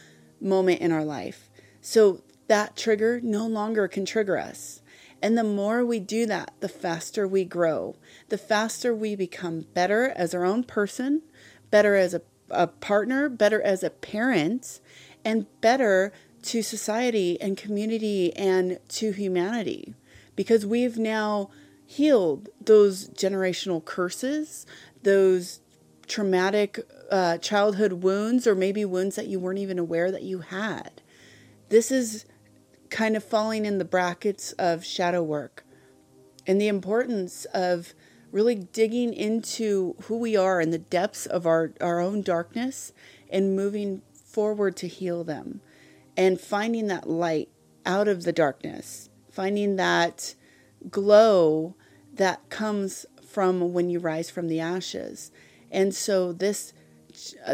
moment 0.40 0.80
in 0.80 0.92
our 0.92 1.04
life. 1.04 1.48
So 1.80 2.22
that 2.48 2.76
trigger 2.76 3.20
no 3.22 3.46
longer 3.46 3.88
can 3.88 4.04
trigger 4.04 4.36
us. 4.36 4.82
And 5.22 5.36
the 5.36 5.44
more 5.44 5.84
we 5.84 6.00
do 6.00 6.26
that, 6.26 6.52
the 6.60 6.68
faster 6.68 7.28
we 7.28 7.44
grow, 7.44 7.96
the 8.28 8.38
faster 8.38 8.94
we 8.94 9.14
become 9.14 9.66
better 9.74 10.12
as 10.16 10.34
our 10.34 10.44
own 10.44 10.64
person, 10.64 11.22
better 11.70 11.94
as 11.94 12.14
a, 12.14 12.22
a 12.50 12.66
partner, 12.66 13.28
better 13.28 13.62
as 13.62 13.82
a 13.82 13.90
parent, 13.90 14.80
and 15.24 15.46
better 15.60 16.12
to 16.42 16.62
society 16.62 17.40
and 17.40 17.56
community 17.56 18.34
and 18.36 18.78
to 18.88 19.12
humanity 19.12 19.94
because 20.36 20.64
we've 20.64 20.98
now 20.98 21.50
healed 21.84 22.48
those 22.64 23.08
generational 23.10 23.84
curses, 23.84 24.64
those 25.02 25.60
traumatic 26.06 26.80
uh, 27.10 27.38
childhood 27.38 27.92
wounds, 27.94 28.46
or 28.46 28.54
maybe 28.54 28.84
wounds 28.84 29.16
that 29.16 29.26
you 29.26 29.38
weren't 29.38 29.58
even 29.58 29.78
aware 29.78 30.10
that 30.10 30.22
you 30.22 30.40
had. 30.40 31.02
This 31.68 31.90
is 31.90 32.24
kind 32.90 33.16
of 33.16 33.24
falling 33.24 33.64
in 33.64 33.78
the 33.78 33.84
brackets 33.84 34.52
of 34.52 34.84
shadow 34.84 35.22
work 35.22 35.64
and 36.46 36.60
the 36.60 36.68
importance 36.68 37.44
of 37.46 37.94
really 38.32 38.54
digging 38.54 39.12
into 39.12 39.94
who 40.02 40.16
we 40.16 40.36
are 40.36 40.60
and 40.60 40.72
the 40.72 40.78
depths 40.78 41.26
of 41.26 41.46
our, 41.46 41.72
our 41.80 42.00
own 42.00 42.22
darkness 42.22 42.92
and 43.28 43.56
moving 43.56 44.02
forward 44.12 44.76
to 44.76 44.88
heal 44.88 45.24
them 45.24 45.60
and 46.20 46.38
finding 46.38 46.88
that 46.88 47.08
light 47.08 47.48
out 47.86 48.06
of 48.06 48.24
the 48.24 48.32
darkness, 48.32 49.08
finding 49.30 49.76
that 49.76 50.34
glow 50.90 51.74
that 52.12 52.46
comes 52.50 53.06
from 53.26 53.72
when 53.72 53.88
you 53.88 53.98
rise 53.98 54.28
from 54.28 54.48
the 54.48 54.60
ashes. 54.60 55.32
And 55.70 55.94
so 55.94 56.34
this 56.34 56.74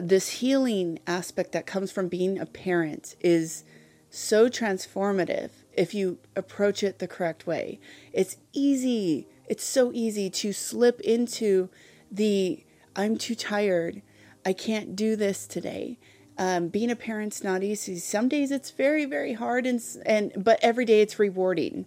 this 0.02 0.28
healing 0.40 0.98
aspect 1.06 1.52
that 1.52 1.64
comes 1.64 1.92
from 1.92 2.08
being 2.08 2.40
a 2.40 2.44
parent 2.44 3.14
is 3.20 3.62
so 4.10 4.48
transformative 4.48 5.50
if 5.72 5.94
you 5.94 6.18
approach 6.34 6.82
it 6.82 6.98
the 6.98 7.06
correct 7.06 7.46
way. 7.46 7.78
It's 8.12 8.36
easy. 8.52 9.28
It's 9.48 9.64
so 9.64 9.92
easy 9.94 10.28
to 10.28 10.52
slip 10.52 11.00
into 11.02 11.68
the 12.10 12.64
I'm 12.96 13.16
too 13.16 13.36
tired. 13.36 14.02
I 14.44 14.52
can't 14.52 14.96
do 14.96 15.14
this 15.14 15.46
today. 15.46 15.98
Um, 16.38 16.68
being 16.68 16.90
a 16.90 16.96
parent's 16.96 17.42
not 17.42 17.62
easy. 17.62 17.98
Some 17.98 18.28
days 18.28 18.50
it's 18.50 18.70
very, 18.70 19.06
very 19.06 19.32
hard, 19.32 19.66
and 19.66 19.80
and 20.04 20.32
but 20.36 20.58
every 20.62 20.84
day 20.84 21.00
it's 21.00 21.18
rewarding. 21.18 21.86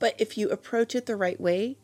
But 0.00 0.14
if 0.18 0.36
you 0.36 0.50
approach 0.50 0.96
it 0.96 1.06
the 1.06 1.14
right 1.14 1.40
way, 1.40 1.78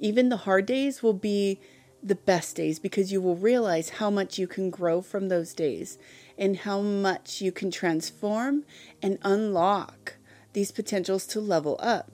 even 0.00 0.30
the 0.30 0.38
hard 0.38 0.64
days 0.64 1.02
will 1.02 1.12
be 1.12 1.60
the 2.02 2.14
best 2.14 2.56
days 2.56 2.78
because 2.78 3.12
you 3.12 3.20
will 3.20 3.36
realize 3.36 3.90
how 3.90 4.08
much 4.08 4.38
you 4.38 4.46
can 4.46 4.70
grow 4.70 5.02
from 5.02 5.28
those 5.28 5.52
days 5.52 5.98
and 6.38 6.58
how 6.58 6.80
much 6.80 7.40
you 7.40 7.52
can 7.52 7.70
transform 7.70 8.64
and 9.02 9.18
unlock 9.22 10.16
these 10.52 10.72
potentials 10.72 11.26
to 11.26 11.40
level 11.40 11.76
up. 11.80 12.10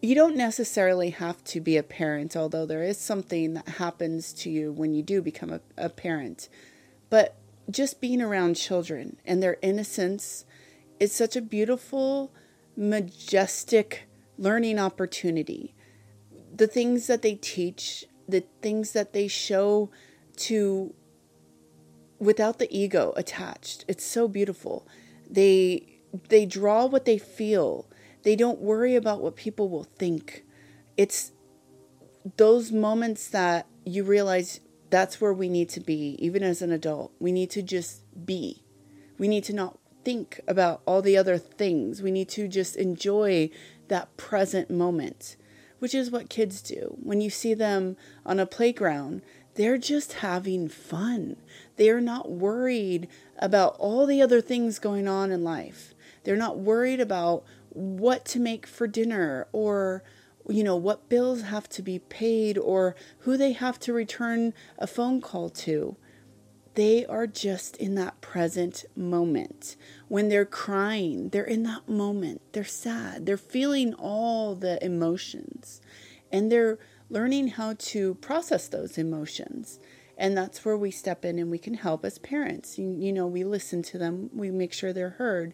You 0.00 0.14
don't 0.14 0.36
necessarily 0.36 1.10
have 1.10 1.42
to 1.44 1.60
be 1.60 1.76
a 1.76 1.82
parent, 1.82 2.36
although 2.36 2.66
there 2.66 2.82
is 2.82 2.98
something 2.98 3.54
that 3.54 3.68
happens 3.68 4.32
to 4.34 4.50
you 4.50 4.72
when 4.72 4.94
you 4.94 5.02
do 5.02 5.22
become 5.22 5.50
a, 5.50 5.60
a 5.76 5.88
parent. 5.88 6.48
But 7.08 7.36
just 7.70 8.00
being 8.00 8.20
around 8.20 8.54
children 8.54 9.16
and 9.24 9.42
their 9.42 9.56
innocence 9.62 10.44
is 10.98 11.12
such 11.12 11.36
a 11.36 11.42
beautiful, 11.42 12.32
majestic 12.76 14.08
learning 14.38 14.78
opportunity. 14.78 15.74
The 16.54 16.66
things 16.66 17.06
that 17.06 17.22
they 17.22 17.34
teach, 17.34 18.04
the 18.28 18.44
things 18.60 18.92
that 18.92 19.12
they 19.12 19.28
show 19.28 19.90
to 20.36 20.94
without 22.18 22.58
the 22.58 22.76
ego 22.76 23.12
attached. 23.16 23.84
It's 23.88 24.04
so 24.04 24.28
beautiful. 24.28 24.86
They 25.28 26.00
they 26.28 26.46
draw 26.46 26.86
what 26.86 27.04
they 27.04 27.18
feel. 27.18 27.86
They 28.22 28.36
don't 28.36 28.60
worry 28.60 28.94
about 28.94 29.20
what 29.20 29.34
people 29.34 29.68
will 29.68 29.84
think. 29.84 30.44
It's 30.96 31.32
those 32.36 32.70
moments 32.70 33.28
that 33.28 33.66
you 33.84 34.04
realize 34.04 34.60
that's 34.92 35.22
where 35.22 35.32
we 35.32 35.48
need 35.48 35.70
to 35.70 35.80
be, 35.80 36.16
even 36.18 36.42
as 36.42 36.60
an 36.60 36.70
adult. 36.70 37.14
We 37.18 37.32
need 37.32 37.48
to 37.52 37.62
just 37.62 38.02
be. 38.26 38.62
We 39.16 39.26
need 39.26 39.42
to 39.44 39.54
not 39.54 39.78
think 40.04 40.38
about 40.46 40.82
all 40.84 41.00
the 41.00 41.16
other 41.16 41.38
things. 41.38 42.02
We 42.02 42.10
need 42.10 42.28
to 42.30 42.46
just 42.46 42.76
enjoy 42.76 43.48
that 43.88 44.14
present 44.18 44.70
moment, 44.70 45.36
which 45.78 45.94
is 45.94 46.10
what 46.10 46.28
kids 46.28 46.60
do. 46.60 46.98
When 47.02 47.22
you 47.22 47.30
see 47.30 47.54
them 47.54 47.96
on 48.26 48.38
a 48.38 48.44
playground, 48.44 49.22
they're 49.54 49.78
just 49.78 50.12
having 50.14 50.68
fun. 50.68 51.36
They 51.76 51.88
are 51.88 52.00
not 52.02 52.30
worried 52.30 53.08
about 53.38 53.76
all 53.78 54.04
the 54.04 54.20
other 54.20 54.42
things 54.42 54.78
going 54.78 55.08
on 55.08 55.30
in 55.30 55.42
life. 55.42 55.94
They're 56.24 56.36
not 56.36 56.58
worried 56.58 57.00
about 57.00 57.44
what 57.70 58.26
to 58.26 58.38
make 58.38 58.66
for 58.66 58.86
dinner 58.86 59.48
or 59.52 60.04
you 60.48 60.64
know, 60.64 60.76
what 60.76 61.08
bills 61.08 61.42
have 61.42 61.68
to 61.70 61.82
be 61.82 61.98
paid 61.98 62.58
or 62.58 62.96
who 63.20 63.36
they 63.36 63.52
have 63.52 63.78
to 63.80 63.92
return 63.92 64.54
a 64.78 64.86
phone 64.86 65.20
call 65.20 65.50
to. 65.50 65.96
They 66.74 67.04
are 67.04 67.26
just 67.26 67.76
in 67.76 67.96
that 67.96 68.20
present 68.22 68.86
moment. 68.96 69.76
When 70.08 70.28
they're 70.28 70.46
crying, 70.46 71.28
they're 71.28 71.44
in 71.44 71.64
that 71.64 71.86
moment. 71.88 72.40
They're 72.52 72.64
sad. 72.64 73.26
They're 73.26 73.36
feeling 73.36 73.92
all 73.94 74.54
the 74.54 74.82
emotions 74.84 75.80
and 76.32 76.50
they're 76.50 76.78
learning 77.10 77.48
how 77.48 77.74
to 77.78 78.14
process 78.16 78.68
those 78.68 78.96
emotions. 78.96 79.78
And 80.16 80.36
that's 80.36 80.64
where 80.64 80.76
we 80.76 80.90
step 80.90 81.24
in 81.24 81.38
and 81.38 81.50
we 81.50 81.58
can 81.58 81.74
help 81.74 82.04
as 82.04 82.18
parents. 82.18 82.78
You, 82.78 82.88
you 82.88 83.12
know, 83.12 83.26
we 83.26 83.44
listen 83.44 83.82
to 83.82 83.98
them, 83.98 84.30
we 84.32 84.50
make 84.50 84.72
sure 84.72 84.92
they're 84.92 85.10
heard. 85.10 85.52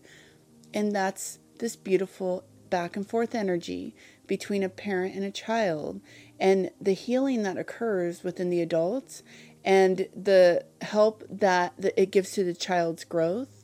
And 0.73 0.95
that's 0.95 1.41
this 1.59 1.75
beautiful 1.75 2.45
back 2.71 2.97
and 2.97 3.09
forth 3.09 3.35
energy 3.35 3.97
between 4.29 4.63
a 4.63 4.69
parent 4.69 5.17
and 5.17 5.25
a 5.25 5.31
child 5.33 6.01
and 6.39 6.71
the 6.81 6.93
healing 6.93 7.43
that 7.43 7.57
occurs 7.57 8.23
within 8.23 8.51
the 8.51 8.61
adults 8.61 9.25
and 9.65 10.09
the 10.15 10.65
help 10.83 11.25
that 11.29 11.75
it 11.97 12.13
gives 12.13 12.31
to 12.33 12.45
the 12.45 12.55
child's 12.55 13.03
growth 13.03 13.59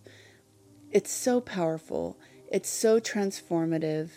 it's 0.94 1.10
so 1.10 1.40
powerful. 1.40 2.16
It's 2.50 2.70
so 2.70 3.00
transformative. 3.00 4.10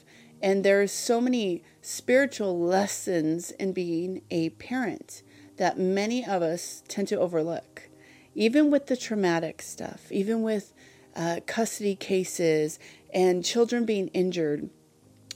And 0.44 0.64
there 0.64 0.80
are 0.80 0.88
so 0.88 1.20
many 1.20 1.64
spiritual 1.82 2.60
lessons 2.60 3.50
in 3.50 3.74
being 3.74 4.22
a 4.30 4.52
parent 4.52 5.24
that 5.58 5.80
many 5.80 6.24
of 6.24 6.44
us 6.44 6.84
tend 6.88 7.08
to 7.08 7.20
overlook. 7.20 7.90
Even 8.36 8.70
with 8.70 8.86
the 8.86 8.96
traumatic 8.96 9.64
stuff, 9.64 10.12
even 10.12 10.44
with 10.44 10.76
uh, 11.16 11.40
custody 11.48 11.96
cases 11.96 12.78
and 13.12 13.44
children 13.44 13.84
being 13.84 14.10
injured, 14.10 14.70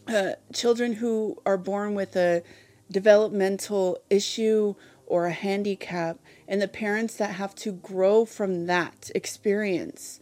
uh, 0.08 0.34
children 0.54 0.94
who 0.94 1.42
are 1.46 1.58
born 1.58 1.96
with 1.96 2.16
a 2.16 2.44
developmental 2.92 3.98
issue 4.10 4.76
or 5.06 5.26
a 5.26 5.34
handicap, 5.34 6.20
and 6.48 6.62
the 6.62 6.68
parents 6.68 7.18
that 7.18 7.32
have 7.32 7.54
to 7.54 7.72
grow 7.72 8.24
from 8.24 8.66
that 8.68 9.12
experience. 9.14 10.20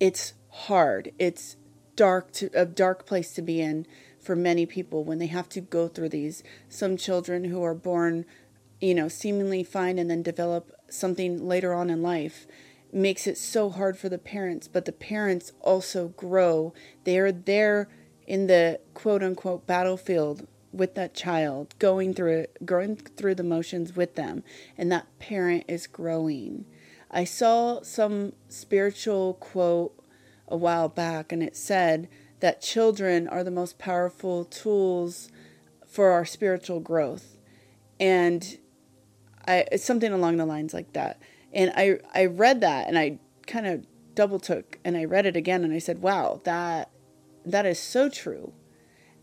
It's 0.00 0.34
hard. 0.48 1.12
It's 1.18 1.56
dark 1.94 2.32
to 2.32 2.50
a 2.52 2.66
dark 2.66 3.06
place 3.06 3.32
to 3.34 3.42
be 3.42 3.60
in 3.60 3.86
for 4.20 4.34
many 4.34 4.66
people 4.66 5.04
when 5.04 5.18
they 5.18 5.26
have 5.26 5.48
to 5.50 5.60
go 5.60 5.86
through 5.86 6.08
these. 6.08 6.42
Some 6.68 6.96
children 6.96 7.44
who 7.44 7.62
are 7.62 7.74
born, 7.74 8.24
you 8.80 8.94
know, 8.94 9.08
seemingly 9.08 9.62
fine 9.62 9.98
and 9.98 10.10
then 10.10 10.22
develop 10.22 10.72
something 10.88 11.46
later 11.46 11.72
on 11.72 11.88
in 11.88 12.02
life 12.02 12.46
makes 12.92 13.26
it 13.26 13.38
so 13.38 13.70
hard 13.70 13.96
for 13.96 14.08
the 14.08 14.18
parents, 14.18 14.68
but 14.68 14.84
the 14.84 14.92
parents 14.92 15.52
also 15.60 16.08
grow. 16.08 16.74
They 17.04 17.18
are 17.18 17.32
there 17.32 17.88
in 18.26 18.46
the 18.46 18.80
quote 18.94 19.22
unquote 19.22 19.66
battlefield 19.66 20.46
with 20.72 20.94
that 20.94 21.14
child, 21.14 21.74
going 21.78 22.14
through 22.14 22.46
going 22.64 22.96
through 22.96 23.34
the 23.34 23.42
motions 23.42 23.94
with 23.94 24.14
them, 24.14 24.42
and 24.78 24.90
that 24.90 25.06
parent 25.18 25.64
is 25.68 25.86
growing. 25.86 26.64
I 27.10 27.24
saw 27.24 27.82
some 27.82 28.32
spiritual 28.48 29.34
quote 29.34 29.94
a 30.48 30.56
while 30.56 30.88
back, 30.88 31.30
and 31.32 31.42
it 31.42 31.56
said 31.56 32.08
that 32.40 32.60
children 32.60 33.28
are 33.28 33.44
the 33.44 33.50
most 33.50 33.78
powerful 33.78 34.44
tools 34.44 35.28
for 35.86 36.10
our 36.10 36.24
spiritual 36.24 36.80
growth. 36.80 37.36
And 38.00 38.58
I 39.46 39.66
it's 39.70 39.84
something 39.84 40.12
along 40.12 40.38
the 40.38 40.46
lines 40.46 40.72
like 40.72 40.92
that. 40.94 41.20
And 41.52 41.72
I 41.76 41.98
I 42.14 42.26
read 42.26 42.62
that 42.62 42.88
and 42.88 42.98
I 42.98 43.18
kind 43.46 43.66
of 43.66 43.86
double 44.14 44.40
took 44.40 44.78
and 44.84 44.96
I 44.96 45.04
read 45.04 45.26
it 45.26 45.36
again 45.36 45.64
and 45.64 45.72
I 45.72 45.78
said, 45.78 46.00
"Wow, 46.00 46.40
that 46.44 46.90
that 47.44 47.66
is 47.66 47.78
so 47.78 48.08
true." 48.08 48.52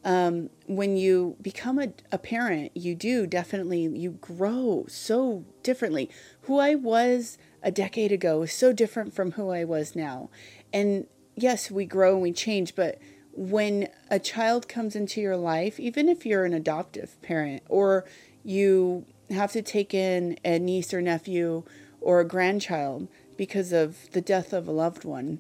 Um, 0.04 0.50
when 0.66 0.96
you 0.96 1.36
become 1.42 1.78
a, 1.78 1.90
a 2.12 2.18
parent, 2.18 2.72
you 2.74 2.96
do 2.96 3.28
definitely 3.28 3.82
you 3.82 4.12
grow 4.12 4.86
so 4.88 5.44
differently. 5.62 6.10
Who 6.44 6.58
I 6.58 6.76
was 6.76 7.38
a 7.62 7.72
decade 7.72 8.12
ago 8.12 8.44
is 8.44 8.54
so 8.54 8.72
different 8.72 9.14
from 9.14 9.34
who 9.34 9.50
I 9.50 9.66
was 9.66 9.96
now. 9.96 10.30
And 10.72 11.08
yes, 11.36 11.70
we 11.70 11.86
grow 11.86 12.14
and 12.14 12.22
we 12.22 12.32
change, 12.32 12.76
but 12.76 12.98
when 13.34 13.90
a 14.10 14.20
child 14.20 14.68
comes 14.68 14.96
into 14.96 15.22
your 15.22 15.38
life, 15.38 15.80
even 15.80 16.10
if 16.10 16.26
you're 16.26 16.46
an 16.46 16.54
adoptive 16.54 17.22
parent 17.22 17.64
or 17.68 18.06
you 18.44 19.06
have 19.30 19.52
to 19.52 19.62
take 19.62 19.94
in 19.94 20.38
a 20.44 20.60
niece 20.60 20.94
or 20.94 21.02
nephew 21.02 21.64
or 22.02 22.20
a 22.20 22.28
grandchild 22.28 23.08
because 23.38 23.72
of 23.72 24.12
the 24.12 24.22
death 24.22 24.54
of 24.54 24.68
a 24.68 24.72
loved 24.72 25.06
one, 25.06 25.40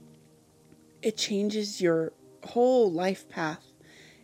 it 1.01 1.17
changes 1.17 1.81
your 1.81 2.11
whole 2.43 2.91
life 2.91 3.27
path, 3.29 3.65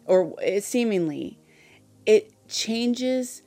or 0.06 0.36
seemingly, 0.60 1.40
it 2.06 2.34
changes 2.48 3.42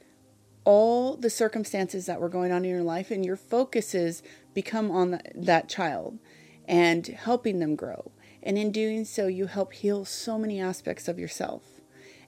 all 0.65 1.17
the 1.17 1.31
circumstances 1.31 2.07
that 2.07 2.21
were 2.21 2.29
going 2.29 2.53
on 2.53 2.65
in 2.65 2.71
your 2.71 2.83
life, 2.83 3.11
and 3.11 3.25
your 3.25 3.37
focuses 3.37 4.23
become 4.55 4.91
on 4.91 5.21
that 5.35 5.69
child 5.69 6.19
and 6.67 7.07
helping 7.07 7.59
them 7.59 7.75
grow. 7.75 8.11
And 8.43 8.59
in 8.59 8.71
doing 8.71 9.05
so, 9.05 9.27
you 9.27 9.47
help 9.47 9.73
heal 9.73 10.05
so 10.05 10.39
many 10.39 10.61
aspects 10.61 11.09
of 11.09 11.19
yourself. 11.19 11.63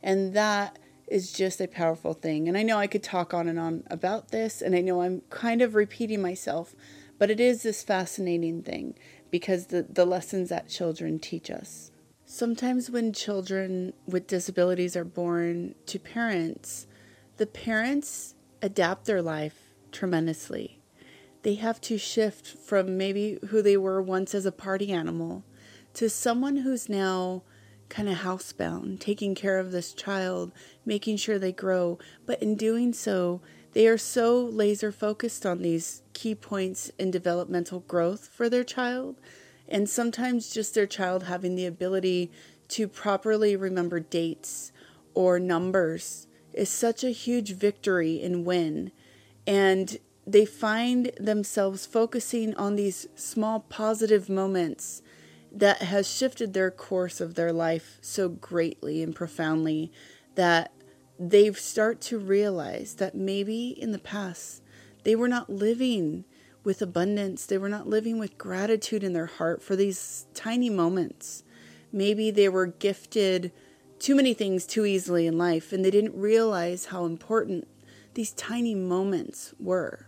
And 0.02 0.32
that 0.34 0.78
is 1.06 1.32
just 1.32 1.60
a 1.60 1.68
powerful 1.68 2.14
thing. 2.14 2.48
And 2.48 2.56
I 2.56 2.62
know 2.62 2.78
I 2.78 2.86
could 2.86 3.02
talk 3.02 3.34
on 3.34 3.48
and 3.48 3.58
on 3.58 3.84
about 3.90 4.30
this, 4.30 4.62
and 4.62 4.74
I 4.74 4.80
know 4.80 5.02
I'm 5.02 5.22
kind 5.28 5.60
of 5.60 5.74
repeating 5.74 6.22
myself, 6.22 6.74
but 7.18 7.30
it 7.30 7.40
is 7.40 7.62
this 7.62 7.82
fascinating 7.82 8.62
thing 8.62 8.94
because 9.30 9.66
the, 9.66 9.82
the 9.82 10.06
lessons 10.06 10.48
that 10.48 10.68
children 10.68 11.18
teach 11.18 11.50
us. 11.50 11.90
Sometimes 12.32 12.88
when 12.88 13.12
children 13.12 13.92
with 14.06 14.28
disabilities 14.28 14.94
are 14.94 15.04
born 15.04 15.74
to 15.86 15.98
parents, 15.98 16.86
the 17.38 17.46
parents 17.46 18.36
adapt 18.62 19.06
their 19.06 19.20
life 19.20 19.74
tremendously. 19.90 20.80
They 21.42 21.56
have 21.56 21.80
to 21.80 21.98
shift 21.98 22.46
from 22.46 22.96
maybe 22.96 23.40
who 23.48 23.62
they 23.62 23.76
were 23.76 24.00
once 24.00 24.32
as 24.32 24.46
a 24.46 24.52
party 24.52 24.92
animal 24.92 25.42
to 25.94 26.08
someone 26.08 26.58
who's 26.58 26.88
now 26.88 27.42
kind 27.88 28.08
of 28.08 28.18
housebound, 28.18 29.00
taking 29.00 29.34
care 29.34 29.58
of 29.58 29.72
this 29.72 29.92
child, 29.92 30.52
making 30.86 31.16
sure 31.16 31.36
they 31.36 31.50
grow. 31.50 31.98
But 32.26 32.40
in 32.40 32.54
doing 32.54 32.92
so, 32.92 33.40
they 33.72 33.88
are 33.88 33.98
so 33.98 34.40
laser 34.40 34.92
focused 34.92 35.44
on 35.44 35.62
these 35.62 36.02
key 36.12 36.36
points 36.36 36.92
in 36.96 37.10
developmental 37.10 37.80
growth 37.80 38.28
for 38.28 38.48
their 38.48 38.62
child. 38.62 39.16
And 39.70 39.88
sometimes 39.88 40.50
just 40.50 40.74
their 40.74 40.86
child 40.86 41.24
having 41.24 41.54
the 41.54 41.66
ability 41.66 42.30
to 42.68 42.88
properly 42.88 43.56
remember 43.56 44.00
dates 44.00 44.72
or 45.14 45.38
numbers 45.38 46.26
is 46.52 46.68
such 46.68 47.04
a 47.04 47.10
huge 47.10 47.52
victory 47.52 48.22
and 48.22 48.44
win. 48.44 48.90
And 49.46 49.98
they 50.26 50.44
find 50.44 51.12
themselves 51.18 51.86
focusing 51.86 52.54
on 52.56 52.76
these 52.76 53.06
small 53.14 53.60
positive 53.60 54.28
moments 54.28 55.02
that 55.52 55.82
has 55.82 56.08
shifted 56.08 56.52
their 56.52 56.70
course 56.70 57.20
of 57.20 57.34
their 57.34 57.52
life 57.52 57.98
so 58.00 58.28
greatly 58.28 59.02
and 59.02 59.14
profoundly 59.14 59.90
that 60.36 60.72
they 61.18 61.52
start 61.52 62.00
to 62.00 62.18
realize 62.18 62.94
that 62.94 63.14
maybe 63.14 63.68
in 63.68 63.92
the 63.92 63.98
past 63.98 64.62
they 65.04 65.16
were 65.16 65.28
not 65.28 65.50
living 65.50 66.24
with 66.62 66.82
abundance, 66.82 67.46
they 67.46 67.58
were 67.58 67.68
not 67.68 67.88
living 67.88 68.18
with 68.18 68.38
gratitude 68.38 69.02
in 69.02 69.12
their 69.12 69.26
heart 69.26 69.62
for 69.62 69.76
these 69.76 70.26
tiny 70.34 70.70
moments. 70.70 71.42
Maybe 71.92 72.30
they 72.30 72.48
were 72.48 72.66
gifted 72.66 73.52
too 73.98 74.14
many 74.14 74.34
things 74.34 74.66
too 74.66 74.86
easily 74.86 75.26
in 75.26 75.36
life 75.36 75.72
and 75.72 75.84
they 75.84 75.90
didn't 75.90 76.14
realize 76.14 76.86
how 76.86 77.04
important 77.04 77.68
these 78.14 78.32
tiny 78.32 78.74
moments 78.74 79.54
were. 79.58 80.06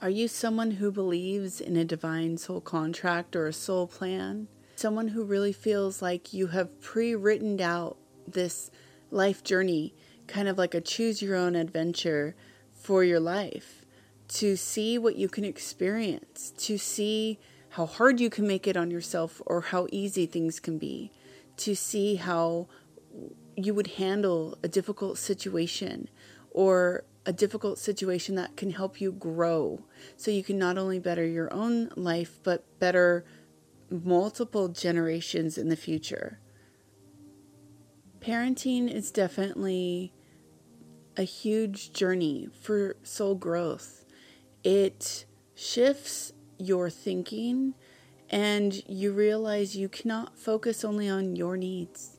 Are 0.00 0.10
you 0.10 0.28
someone 0.28 0.72
who 0.72 0.92
believes 0.92 1.60
in 1.60 1.76
a 1.76 1.84
divine 1.84 2.36
soul 2.36 2.60
contract 2.60 3.34
or 3.34 3.46
a 3.46 3.52
soul 3.52 3.86
plan? 3.86 4.48
Someone 4.76 5.08
who 5.08 5.24
really 5.24 5.52
feels 5.52 6.02
like 6.02 6.34
you 6.34 6.48
have 6.48 6.80
pre 6.80 7.14
written 7.14 7.60
out 7.60 7.96
this 8.26 8.70
life 9.10 9.42
journey, 9.42 9.94
kind 10.26 10.48
of 10.48 10.58
like 10.58 10.74
a 10.74 10.80
choose 10.80 11.22
your 11.22 11.36
own 11.36 11.54
adventure 11.54 12.34
for 12.84 13.02
your 13.02 13.18
life, 13.18 13.86
to 14.28 14.56
see 14.56 14.98
what 14.98 15.16
you 15.16 15.26
can 15.26 15.42
experience, 15.42 16.52
to 16.58 16.76
see 16.76 17.38
how 17.70 17.86
hard 17.86 18.20
you 18.20 18.28
can 18.28 18.46
make 18.46 18.66
it 18.66 18.76
on 18.76 18.90
yourself 18.90 19.40
or 19.46 19.62
how 19.62 19.86
easy 19.90 20.26
things 20.26 20.60
can 20.60 20.76
be, 20.76 21.10
to 21.56 21.74
see 21.74 22.16
how 22.16 22.68
you 23.56 23.72
would 23.72 23.86
handle 23.86 24.58
a 24.62 24.68
difficult 24.68 25.16
situation 25.16 26.10
or 26.50 27.04
a 27.24 27.32
difficult 27.32 27.78
situation 27.78 28.34
that 28.34 28.54
can 28.54 28.70
help 28.70 29.00
you 29.00 29.10
grow 29.12 29.80
so 30.18 30.30
you 30.30 30.44
can 30.44 30.58
not 30.58 30.76
only 30.76 30.98
better 30.98 31.24
your 31.26 31.50
own 31.54 31.88
life 31.96 32.38
but 32.42 32.66
better 32.78 33.24
multiple 33.88 34.68
generations 34.68 35.56
in 35.56 35.70
the 35.70 35.76
future. 35.76 36.38
Parenting 38.20 38.92
is 38.92 39.10
definitely 39.10 40.12
a 41.16 41.22
huge 41.22 41.92
journey 41.92 42.48
for 42.60 42.96
soul 43.02 43.34
growth. 43.34 44.04
It 44.62 45.26
shifts 45.54 46.32
your 46.58 46.90
thinking 46.90 47.74
and 48.30 48.82
you 48.88 49.12
realize 49.12 49.76
you 49.76 49.88
cannot 49.88 50.38
focus 50.38 50.84
only 50.84 51.08
on 51.08 51.36
your 51.36 51.56
needs. 51.56 52.18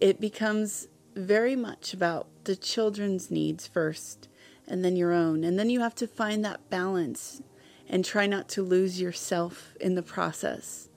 It 0.00 0.20
becomes 0.20 0.88
very 1.14 1.56
much 1.56 1.94
about 1.94 2.26
the 2.44 2.56
children's 2.56 3.30
needs 3.30 3.66
first 3.66 4.28
and 4.66 4.84
then 4.84 4.96
your 4.96 5.12
own. 5.12 5.44
And 5.44 5.58
then 5.58 5.70
you 5.70 5.80
have 5.80 5.94
to 5.96 6.06
find 6.06 6.44
that 6.44 6.68
balance 6.70 7.42
and 7.88 8.04
try 8.04 8.26
not 8.26 8.48
to 8.50 8.62
lose 8.62 9.00
yourself 9.00 9.74
in 9.80 9.94
the 9.94 10.02
process. 10.02 10.88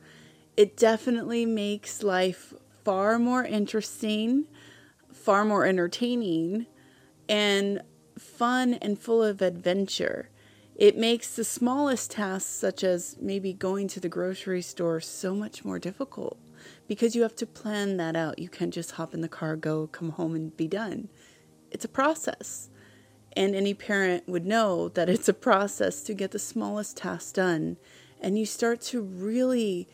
It 0.56 0.76
definitely 0.76 1.46
makes 1.46 2.02
life 2.02 2.54
far 2.84 3.20
more 3.20 3.46
interesting, 3.46 4.46
far 5.12 5.46
more 5.46 5.66
entertaining, 5.66 6.66
and 7.30 7.82
fun 8.18 8.76
and 8.76 9.00
full 9.00 9.24
of 9.24 9.42
adventure. 9.42 10.30
It 10.76 10.98
makes 10.98 11.36
the 11.36 11.44
smallest 11.44 12.12
tasks, 12.12 12.50
such 12.50 12.84
as 12.84 13.18
maybe 13.20 13.52
going 13.52 13.88
to 13.90 14.00
the 14.00 14.10
grocery 14.10 14.62
store, 14.62 15.00
so 15.00 15.34
much 15.34 15.66
more 15.66 15.80
difficult 15.80 16.38
because 16.88 17.16
you 17.16 17.22
have 17.24 17.36
to 17.38 17.46
plan 17.46 17.98
that 17.98 18.16
out. 18.16 18.40
You 18.40 18.50
can't 18.50 18.74
just 18.74 18.92
hop 18.92 19.14
in 19.14 19.22
the 19.22 19.28
car, 19.28 19.56
go, 19.56 19.88
come 19.88 20.12
home, 20.12 20.36
and 20.36 20.56
be 20.56 20.68
done. 20.68 21.10
It's 21.72 21.86
a 21.86 21.90
process. 21.90 22.70
And 23.36 23.56
any 23.56 23.74
parent 23.74 24.28
would 24.28 24.46
know 24.46 24.90
that 24.90 25.10
it's 25.10 25.28
a 25.28 25.34
process 25.34 26.02
to 26.04 26.14
get 26.14 26.32
the 26.32 26.40
smallest 26.40 26.98
task 26.98 27.36
done. 27.36 27.78
And 28.22 28.38
you 28.38 28.46
start 28.46 28.82
to 28.82 29.02
really 29.02 29.88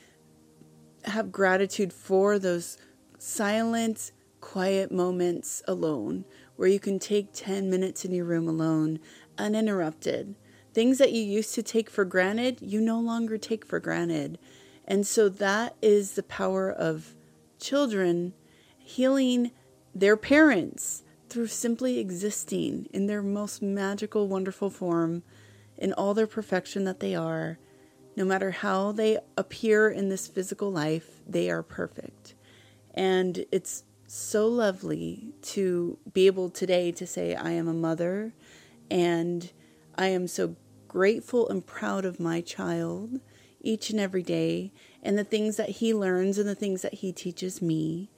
have 1.06 1.32
gratitude 1.32 1.92
for 1.92 2.40
those 2.40 2.78
silent, 3.18 4.12
quiet 4.40 4.92
moments 4.92 5.62
alone 5.68 6.26
where 6.56 6.70
you 6.70 6.80
can 6.80 7.00
take 7.00 7.34
10 7.34 7.70
minutes 7.70 8.06
in 8.06 8.14
your 8.14 8.26
room 8.26 8.48
alone, 8.48 9.00
uninterrupted, 9.38 10.36
things 10.74 10.98
that 10.98 11.12
you 11.12 11.22
used 11.22 11.54
to 11.56 11.64
take 11.64 11.90
for 11.90 12.06
granted, 12.06 12.60
you 12.62 12.82
no 12.82 13.00
longer 13.00 13.38
take 13.38 13.66
for 13.66 13.80
granted. 13.80 14.38
And 14.86 15.06
so 15.06 15.30
that 15.30 15.76
is 15.82 16.14
the 16.14 16.24
power 16.24 16.72
of 16.72 17.16
children 17.60 18.34
healing 18.78 19.52
their 19.96 20.18
parents 20.18 21.04
through 21.30 21.48
simply 21.48 22.00
existing 22.00 22.88
in 22.92 23.08
their 23.08 23.24
most 23.24 23.62
magical, 23.62 24.28
wonderful 24.28 24.70
form, 24.70 25.24
in 25.78 25.94
all 25.94 26.14
their 26.14 26.28
perfection 26.28 26.84
that 26.84 27.00
they 27.00 27.16
are. 27.16 27.58
No 28.16 28.26
matter 28.26 28.52
how 28.52 28.92
they 28.92 29.18
appear 29.38 29.90
in 29.90 30.10
this 30.10 30.28
physical 30.28 30.72
life, 30.72 31.22
they 31.28 31.50
are 31.50 31.64
perfect. 31.64 32.36
And 32.94 33.46
it's 33.52 33.84
so 34.14 34.48
lovely 34.48 35.34
to 35.42 35.98
be 36.14 36.28
able 36.28 36.48
today 36.48 36.92
to 36.92 37.08
say, 37.08 37.34
I 37.34 37.50
am 37.52 37.68
a 37.68 37.74
mother 37.74 38.32
and 38.92 39.52
I 39.96 40.10
am 40.10 40.28
so 40.28 40.56
grateful 40.88 41.50
and 41.50 41.66
proud 41.66 42.06
of 42.06 42.20
my 42.20 42.40
child 42.40 43.20
each 43.60 43.90
and 43.90 44.00
every 44.00 44.22
day. 44.22 44.72
And 45.02 45.18
the 45.18 45.24
things 45.24 45.58
that 45.58 45.70
he 45.70 45.96
learns 45.96 46.38
and 46.38 46.48
the 46.48 46.54
things 46.54 46.84
that 46.84 46.94
he 46.96 47.12
teaches 47.12 47.60
me 47.60 48.12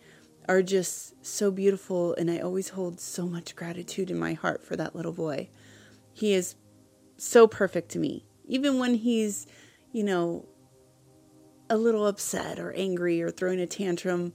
are 0.50 0.62
just 0.62 1.26
so 1.26 1.50
beautiful. 1.50 2.14
And 2.16 2.30
I 2.30 2.40
always 2.40 2.70
hold 2.70 3.00
so 3.00 3.26
much 3.26 3.56
gratitude 3.56 4.12
in 4.12 4.20
my 4.20 4.34
heart 4.34 4.62
for 4.62 4.76
that 4.76 4.98
little 4.98 5.14
boy. 5.14 5.48
He 6.12 6.34
is 6.34 6.56
so 7.16 7.48
perfect 7.48 7.88
to 7.92 8.00
me. 8.00 8.26
Even 8.46 8.80
when 8.80 8.96
he's, 8.96 9.48
you 9.94 10.04
know, 10.04 10.46
a 11.70 11.78
little 11.78 12.06
upset 12.06 12.60
or 12.60 12.74
angry 12.74 13.22
or 13.22 13.32
throwing 13.32 13.62
a 13.62 13.66
tantrum, 13.66 14.34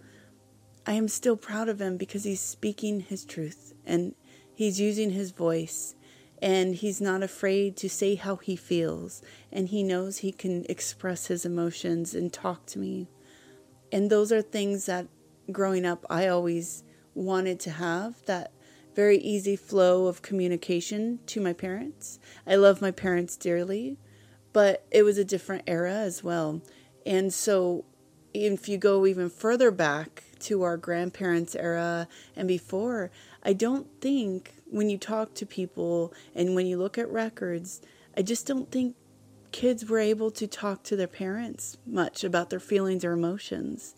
I 0.86 0.94
am 0.94 1.08
still 1.08 1.36
proud 1.36 1.68
of 1.68 1.80
him 1.80 1.96
because 1.96 2.24
he's 2.24 2.40
speaking 2.40 3.00
his 3.00 3.24
truth 3.24 3.74
and 3.84 4.14
he's 4.54 4.80
using 4.80 5.10
his 5.10 5.30
voice 5.30 5.94
and 6.42 6.74
he's 6.74 7.00
not 7.00 7.22
afraid 7.22 7.76
to 7.76 7.88
say 7.88 8.14
how 8.14 8.36
he 8.36 8.56
feels 8.56 9.22
and 9.52 9.68
he 9.68 9.82
knows 9.82 10.18
he 10.18 10.32
can 10.32 10.64
express 10.68 11.26
his 11.26 11.44
emotions 11.44 12.14
and 12.14 12.32
talk 12.32 12.66
to 12.66 12.78
me. 12.78 13.08
And 13.92 14.08
those 14.08 14.32
are 14.32 14.42
things 14.42 14.86
that 14.86 15.06
growing 15.52 15.84
up 15.84 16.06
I 16.08 16.28
always 16.28 16.82
wanted 17.14 17.60
to 17.60 17.70
have 17.72 18.24
that 18.26 18.52
very 18.94 19.18
easy 19.18 19.56
flow 19.56 20.06
of 20.06 20.22
communication 20.22 21.20
to 21.26 21.40
my 21.40 21.52
parents. 21.52 22.18
I 22.46 22.56
love 22.56 22.80
my 22.80 22.90
parents 22.90 23.36
dearly, 23.36 23.98
but 24.52 24.86
it 24.90 25.02
was 25.02 25.18
a 25.18 25.24
different 25.24 25.64
era 25.66 25.92
as 25.92 26.24
well. 26.24 26.62
And 27.04 27.32
so 27.32 27.84
if 28.32 28.68
you 28.68 28.78
go 28.78 29.06
even 29.06 29.28
further 29.28 29.70
back 29.70 30.24
to 30.40 30.62
our 30.62 30.76
grandparents' 30.76 31.54
era 31.54 32.08
and 32.36 32.48
before, 32.48 33.10
I 33.42 33.52
don't 33.52 33.86
think 34.00 34.54
when 34.66 34.90
you 34.90 34.98
talk 34.98 35.34
to 35.34 35.46
people 35.46 36.12
and 36.34 36.54
when 36.54 36.66
you 36.66 36.78
look 36.78 36.98
at 36.98 37.10
records, 37.10 37.80
I 38.16 38.22
just 38.22 38.46
don't 38.46 38.70
think 38.70 38.96
kids 39.52 39.88
were 39.88 39.98
able 39.98 40.30
to 40.30 40.46
talk 40.46 40.82
to 40.84 40.96
their 40.96 41.08
parents 41.08 41.76
much 41.86 42.22
about 42.24 42.50
their 42.50 42.60
feelings 42.60 43.04
or 43.04 43.12
emotions. 43.12 43.94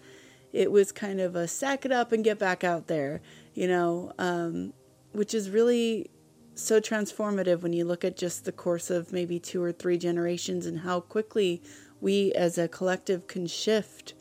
It 0.52 0.70
was 0.70 0.92
kind 0.92 1.20
of 1.20 1.36
a 1.36 1.48
sack 1.48 1.84
it 1.84 1.92
up 1.92 2.12
and 2.12 2.24
get 2.24 2.38
back 2.38 2.64
out 2.64 2.86
there, 2.86 3.20
you 3.54 3.66
know, 3.66 4.12
um, 4.18 4.72
which 5.12 5.34
is 5.34 5.50
really 5.50 6.10
so 6.54 6.80
transformative 6.80 7.62
when 7.62 7.72
you 7.72 7.84
look 7.84 8.04
at 8.04 8.16
just 8.16 8.44
the 8.44 8.52
course 8.52 8.90
of 8.90 9.12
maybe 9.12 9.38
two 9.38 9.62
or 9.62 9.72
three 9.72 9.96
generations 9.96 10.66
and 10.66 10.80
how 10.80 11.00
quickly 11.00 11.62
we 12.00 12.32
as 12.32 12.58
a 12.58 12.68
collective 12.68 13.26
can 13.26 13.46
shift 13.46 14.14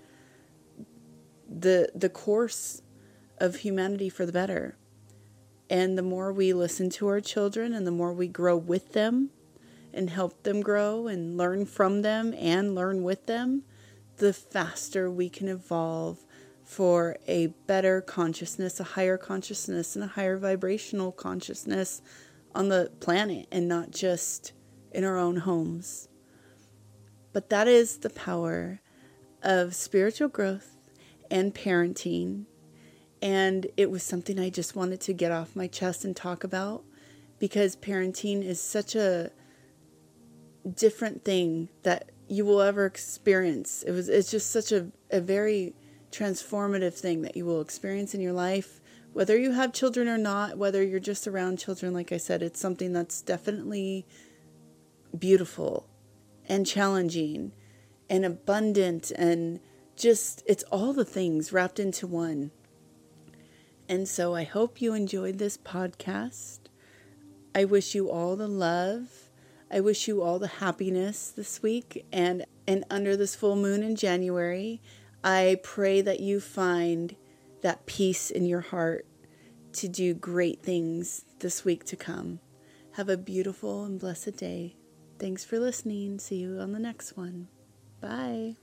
the 1.59 1.89
the 1.93 2.09
course 2.09 2.81
of 3.37 3.57
humanity 3.57 4.09
for 4.09 4.25
the 4.25 4.31
better. 4.31 4.77
And 5.69 5.97
the 5.97 6.03
more 6.03 6.31
we 6.31 6.53
listen 6.53 6.89
to 6.91 7.07
our 7.07 7.21
children 7.21 7.73
and 7.73 7.87
the 7.87 7.91
more 7.91 8.13
we 8.13 8.27
grow 8.27 8.57
with 8.57 8.93
them 8.93 9.29
and 9.93 10.09
help 10.09 10.43
them 10.43 10.61
grow 10.61 11.07
and 11.07 11.37
learn 11.37 11.65
from 11.65 12.01
them 12.01 12.33
and 12.37 12.75
learn 12.75 13.03
with 13.03 13.25
them, 13.25 13.63
the 14.17 14.33
faster 14.33 15.09
we 15.09 15.29
can 15.29 15.47
evolve 15.47 16.25
for 16.63 17.17
a 17.27 17.47
better 17.67 18.01
consciousness, 18.01 18.79
a 18.79 18.83
higher 18.83 19.17
consciousness, 19.17 19.95
and 19.95 20.03
a 20.03 20.07
higher 20.07 20.37
vibrational 20.37 21.11
consciousness 21.11 22.01
on 22.53 22.69
the 22.69 22.91
planet 22.99 23.47
and 23.51 23.67
not 23.67 23.91
just 23.91 24.53
in 24.91 25.03
our 25.03 25.17
own 25.17 25.37
homes. 25.37 26.09
But 27.33 27.49
that 27.49 27.67
is 27.67 27.97
the 27.97 28.09
power 28.09 28.81
of 29.41 29.73
spiritual 29.73 30.27
growth 30.27 30.77
and 31.31 31.55
parenting. 31.55 32.45
And 33.21 33.67
it 33.77 33.89
was 33.89 34.03
something 34.03 34.39
I 34.39 34.49
just 34.49 34.75
wanted 34.75 34.99
to 35.01 35.13
get 35.13 35.31
off 35.31 35.55
my 35.55 35.67
chest 35.67 36.03
and 36.05 36.15
talk 36.15 36.43
about 36.43 36.83
because 37.39 37.75
parenting 37.75 38.43
is 38.43 38.61
such 38.61 38.95
a 38.95 39.31
different 40.75 41.23
thing 41.23 41.69
that 41.83 42.11
you 42.27 42.45
will 42.45 42.61
ever 42.61 42.85
experience. 42.85 43.83
It 43.83 43.91
was 43.91 44.09
it's 44.09 44.29
just 44.29 44.51
such 44.51 44.71
a, 44.71 44.87
a 45.09 45.21
very 45.21 45.73
transformative 46.11 46.93
thing 46.93 47.21
that 47.21 47.35
you 47.35 47.45
will 47.45 47.61
experience 47.61 48.13
in 48.13 48.21
your 48.21 48.33
life. 48.33 48.81
Whether 49.13 49.37
you 49.37 49.51
have 49.51 49.73
children 49.73 50.07
or 50.07 50.17
not, 50.17 50.57
whether 50.57 50.83
you're 50.83 50.99
just 50.99 51.27
around 51.27 51.57
children, 51.59 51.93
like 51.93 52.11
I 52.11 52.17
said, 52.17 52.41
it's 52.41 52.59
something 52.59 52.93
that's 52.93 53.21
definitely 53.21 54.05
beautiful 55.17 55.89
and 56.47 56.65
challenging 56.65 57.51
and 58.09 58.25
abundant 58.25 59.11
and 59.11 59.59
just, 60.01 60.43
it's 60.45 60.63
all 60.71 60.93
the 60.93 61.05
things 61.05 61.53
wrapped 61.53 61.79
into 61.79 62.07
one. 62.07 62.51
And 63.87 64.07
so 64.07 64.35
I 64.35 64.43
hope 64.43 64.81
you 64.81 64.93
enjoyed 64.93 65.37
this 65.37 65.57
podcast. 65.57 66.59
I 67.53 67.65
wish 67.65 67.93
you 67.93 68.09
all 68.09 68.35
the 68.35 68.47
love. 68.47 69.29
I 69.69 69.79
wish 69.79 70.07
you 70.07 70.21
all 70.21 70.39
the 70.39 70.47
happiness 70.47 71.29
this 71.29 71.61
week 71.61 72.05
and 72.11 72.45
and 72.67 72.85
under 72.89 73.17
this 73.17 73.35
full 73.35 73.55
moon 73.55 73.83
in 73.83 73.95
January. 73.95 74.81
I 75.23 75.59
pray 75.63 76.01
that 76.01 76.19
you 76.19 76.39
find 76.39 77.15
that 77.61 77.85
peace 77.85 78.31
in 78.31 78.45
your 78.45 78.61
heart 78.61 79.05
to 79.73 79.87
do 79.87 80.13
great 80.13 80.61
things 80.63 81.25
this 81.39 81.65
week 81.65 81.83
to 81.85 81.95
come. 81.95 82.39
Have 82.93 83.09
a 83.09 83.17
beautiful 83.17 83.83
and 83.83 83.99
blessed 83.99 84.37
day. 84.37 84.75
Thanks 85.19 85.43
for 85.43 85.59
listening. 85.59 86.19
See 86.19 86.37
you 86.37 86.59
on 86.59 86.71
the 86.71 86.79
next 86.79 87.15
one. 87.15 87.47
Bye. 88.01 88.55